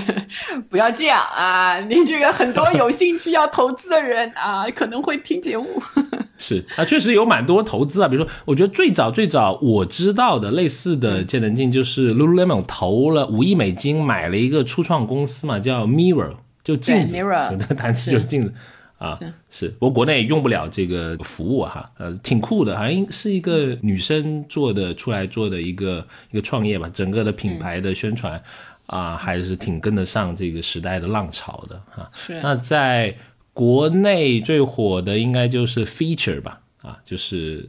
[0.69, 1.79] 不要这样啊！
[1.81, 5.69] 你这个很多有兴趣要投资的人啊，可能会听节目。
[6.37, 16.35] 是啊，确实有蛮多投资啊，比如说，我觉得最早最早我知道的类似的节能镜，就是 Lululemon 投了五亿美金买了一个初创公司嘛，叫 Mirror，
[16.65, 18.53] 就镜子，那个单词就是镜子
[18.99, 19.17] 啊。
[19.49, 28.43] 是，不过国内用不了这个服务哈，呃，挺酷的，好像是一个女生做的出来做的一个一个创业吧，整个的品牌的宣传
[28.87, 32.11] 啊，还是挺跟得上这个时代的浪潮的哈。
[32.13, 33.15] 是，那在。
[33.55, 37.65] 国内最火的应该就是 Feature 吧，啊，就是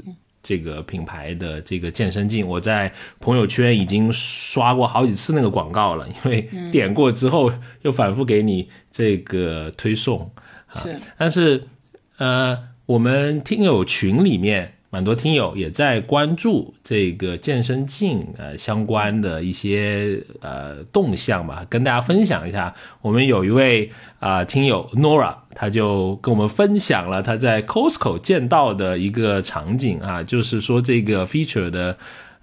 [0.46, 10.30] 这个品牌的这个健身镜，我在朋友圈已经刷过好几次那个广告了，因为点过之后又反复给你这个推送，
[10.70, 11.64] 是，但是
[12.18, 14.75] 呃，我们听友群里面。
[14.96, 22.74] 很多听友也在关注这个健身镜呃相关的一些呃动向吧，跟大家分享一下。
[23.02, 23.90] 我们有一位
[24.20, 31.98] 啊听友 Nora，他就跟我们分享了他在 Costco 见到的一个场景啊，就是说这个 feature 的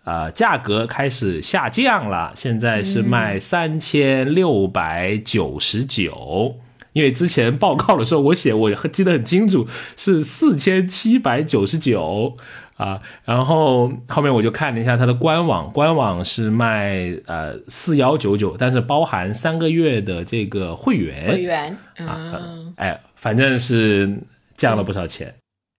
[0.04, 6.56] 啊价格开始下降了，现在是卖三千六百九十九。
[6.92, 9.66] 因为之前报告的时候，我写我记得很清楚
[9.96, 12.34] 是四千七百九十九
[12.76, 22.40] 啊，然后后面我就看了一下它的官网，官网是卖呃四幺九九，但是包含三个月的这个会员，会员啊，
[22.76, 24.18] 哎，反正是
[24.56, 25.34] 降了不少钱。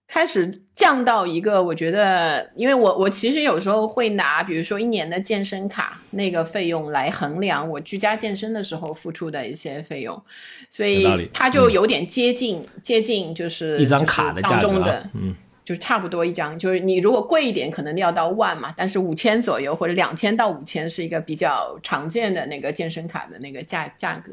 [0.06, 10.20] 开始降到一个，我觉得，因为我我其实有时候会拿，比如说一年的健身卡那个费用来衡量我居家健身的时候付出的一些费用，
[10.68, 24.32] 所以它就有点接近接近就是一张卡的当中的，嗯，就差不多一张，就是你如果贵一点，可能要到万嘛，但是五千左右或者两千到五千是一个比较常见的那个健身卡的那个价价格，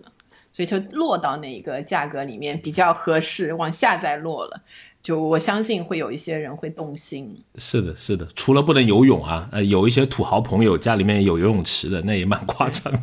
[0.54, 4.62] 所以就落到那个价格里面比较合适，往下再落了。
[5.02, 7.36] 就我相信会有一些人会动心。
[7.56, 12.94] 是的，是的，除了不能游泳啊，呃，有一些土豪朋友家里面有游泳池的，那也蛮夸张。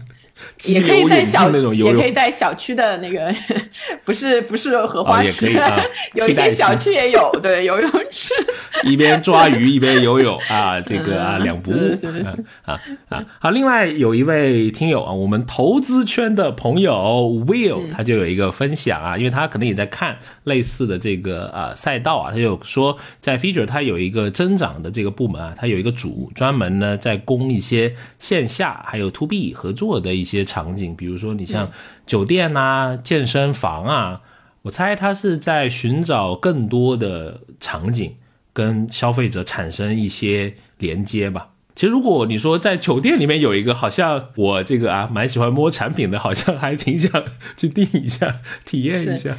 [0.65, 3.33] 也可以在小也可以在小区的那个，
[4.05, 5.53] 不是不是荷花池，
[6.15, 8.35] 有一些小区也有对游泳池，
[8.85, 11.75] 一边抓鱼一边游泳啊，这个啊两不误
[12.65, 12.79] 啊
[13.09, 13.51] 啊好。
[13.51, 16.93] 另外有一位听友啊，我们投资圈的朋友
[17.47, 30.45] Will，他就有一个分享啊，因为他可能也在看类似的这个啊赛道啊，他就说在 Feature 他有一个增长的这个部门啊，他有一个组专门呢在供一些线下还有 To B 合作的一些。
[30.49, 31.71] 场景，比如说你像
[32.07, 34.23] 酒店呐、健身房啊，
[34.63, 38.17] 我猜他是在寻找更多的场景
[38.55, 41.51] 跟消费者产生一些连接吧。
[41.75, 47.23] 其实如果你说在酒店里面有一个，好像我这个啊蛮喜欢摸产品的，好像还挺想
[47.57, 49.37] 去订一下、体验一下。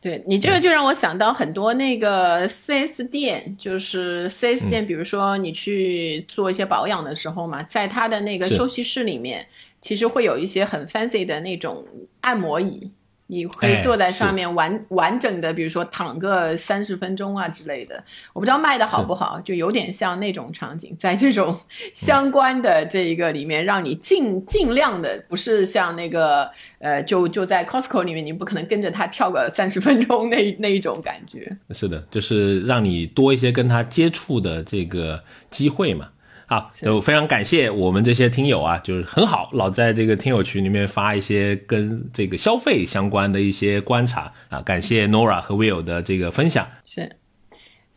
[0.00, 9.44] 对你这个就让我想到很多那个 4S 店，就是 4S 店，比如说你去做一些保养的时候嘛，在他的那个休息室里面。
[9.80, 11.86] 其实会有一些很 fancy 的那种
[12.20, 12.90] 按摩椅，
[13.26, 18.02] 你可以坐在上面完完整的，比如说躺个三十分钟啊之类的。
[18.32, 21.54] 我不知道卖的好不好，就有点像那种场景，在这种
[21.92, 31.56] 相关的这一个里面，让你尽尽量的，不是像那个呃，就就在 Costco 里面，你不可能跟着他跳个三十分钟那那一种感觉。
[31.70, 36.08] 是的，就是让你多一些跟他接触的这个机会嘛。
[36.48, 46.66] 好，就非常感谢我们这些听友啊，就是很好，老在这个听友群里面发一些跟这个消费相关的一些观察啊，感谢 Nora 和 Will 的这个分享。
[46.86, 47.17] 是。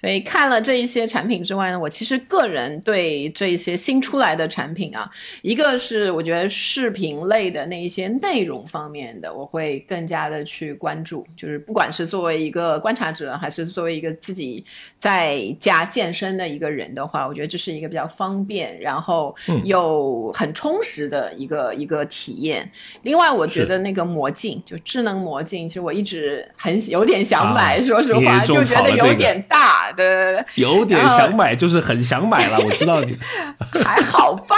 [0.02, 5.08] 所以看了这一些产品之外呢，我其实个人对这一些新出来的产品啊，
[5.44, 11.24] 一个是我觉得视频类的那一些内容方面的，我会更加的去关注。
[11.38, 14.66] 就是不管是作为一个观察者，还是作为一个自己
[14.98, 22.68] 在家健身的一个人的话，我觉得这是一个比较方便，然后又很充实的一个一个体验。
[23.04, 29.91] 另外，我觉得那个魔镜，就智能魔镜，其实我一直很有点想买，说实话，就觉得有点大。
[29.94, 32.60] 的有点想买，就是很想买了。
[32.60, 33.18] 我知道你
[33.84, 34.56] 还好吧？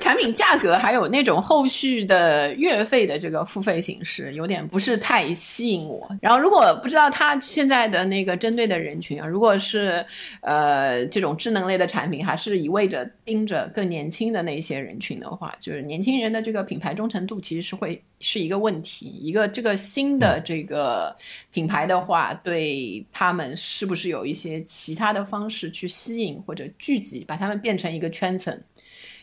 [0.00, 6.08] 产品价格还有那种后续的月费的这个付费形式，有点不是太吸引我。
[6.20, 10.04] 然后，如果不知道它现在的那个针对的人群啊，如果是
[10.40, 19.06] 呃这种智能类的产品，还是一味着盯着更年轻的那些人群的话，就是年轻人的这个品牌忠诚度其实是会是一个问题。
[19.06, 21.14] 一个这个新的这个
[21.52, 28.58] 品牌的话，对他们是不是有一些其他的方式去吸引或者聚集，把他们变成一个圈层？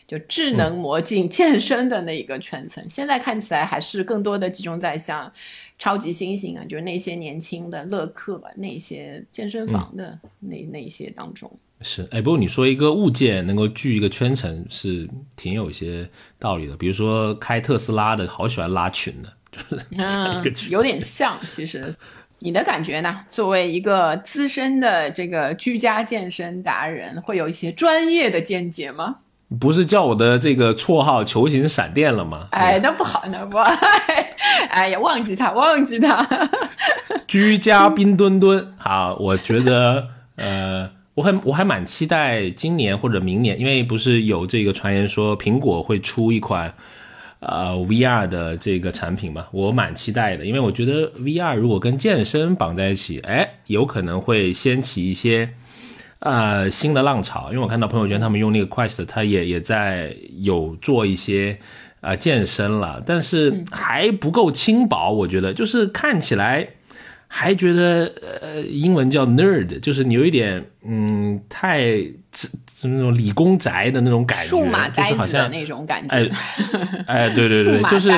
[0.06, 2.84] 就智能魔镜 健身的那一个圈层。
[2.88, 5.30] 现在看起来还是更多的集中在像
[5.78, 11.50] 超级猩猩啊，就是那些年轻的乐客那些健身房的那那些当中。
[11.82, 16.74] 是，哎，不过你说一个物件能够聚一个圈层，是挺有一些道理的。
[16.74, 19.30] 比如说开特斯拉的，好喜欢拉群的，
[20.42, 21.38] 就是 有点像。
[21.50, 21.94] 其实，
[22.40, 23.22] 你的感觉呢？
[23.28, 29.18] 作为一个资深的这个居家健身达人，会有一些专业的见解吗？
[29.58, 32.48] 不是叫我的这个绰号“球形闪电”了吗？
[32.50, 33.58] 哎，那不好，那不，
[34.70, 36.26] 哎呀，忘记他，忘记他。
[37.26, 40.90] 居家冰墩墩，好，我觉得，呃。
[41.16, 46.70] 我很我还蛮期待今年或者明年，因为不是有这个传言说苹果会出一款
[47.40, 49.46] 呃 VR 的这个产品嘛？
[49.50, 55.48] 我蛮期待的，因为我觉得 VR 如果跟健身绑在一起，哎，有可能会掀起一些
[56.20, 57.48] 呃新的浪潮。
[57.50, 61.58] 因为我看到朋友圈他们用那个 Quest，他也也在有做一些
[62.00, 66.68] 呃健身了，但是还不够轻薄，我觉得就是看起来。
[67.28, 68.10] 还觉得
[68.40, 71.80] 呃，英文叫 nerd，就是你有一点嗯，太
[72.32, 72.48] 是
[72.82, 76.14] 那种理工宅的那种感觉，数码呆子的那种感觉。
[76.14, 76.30] 哎
[77.08, 78.10] 哎，对对对， 就是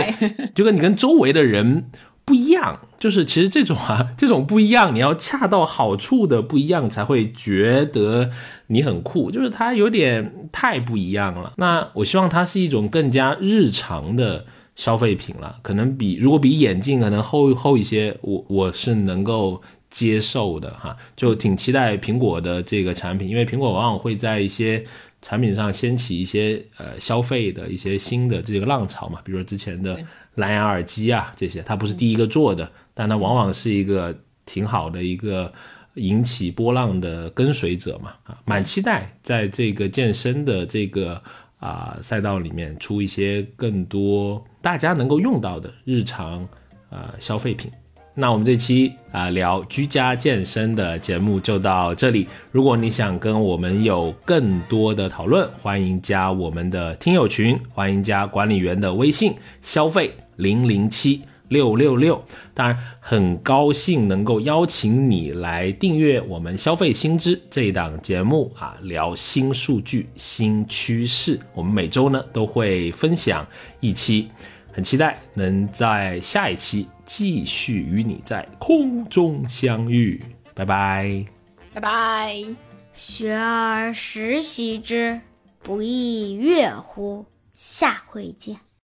[0.55, 1.87] 就跟你跟周围的人
[2.29, 8.31] 不一样，就是其实 这种啊，这种不一样，你要恰到好处的不一样，才会觉得
[8.67, 9.31] 你很酷。
[9.31, 11.55] 就是它有点太不一样了。
[11.57, 14.45] 那我希望它是一种更加日常的。
[14.79, 19.61] 消费品了，可能比如果比眼镜可能厚厚一些，我我是能够
[19.91, 24.85] 接受的哈，就挺期待苹果的这个产品，因为苹果往往会在一些
[25.21, 29.99] 产品上掀起一些呃消费的一些新的这个浪潮嘛，比如说之前的
[30.39, 34.17] 蓝牙耳机啊这些，它不是第一个做的，但它往往是一个
[34.47, 35.53] 挺好的一个
[35.95, 41.23] 引起波浪的跟随者嘛啊，蛮期待在这个健身的这个。
[41.61, 46.47] 啊，赛道里面出一些更多大家能够用到的日常
[46.89, 47.69] 呃消费品。
[48.15, 52.29] 那我们这期啊聊居家健身的节目就到这里。
[52.53, 61.23] 如果你想跟我们有更多的讨论，欢迎加我们的听友群，欢迎加管理员的微信消费零零七。
[61.49, 62.23] 六六六，
[62.53, 71.41] 当然很高兴能够邀请你来订阅我们消费新知这一档节目啊，聊新数据、新趋势。
[71.55, 73.49] 我们每周呢都会分享
[73.81, 74.29] 一期，
[74.71, 80.23] 很期待能在下一期继续与你在空中相遇。
[80.55, 81.25] 拜拜，
[81.73, 82.45] 拜拜。
[82.93, 85.19] 学而时习之，
[85.63, 87.25] 不亦说乎？
[87.55, 88.68] 下回见。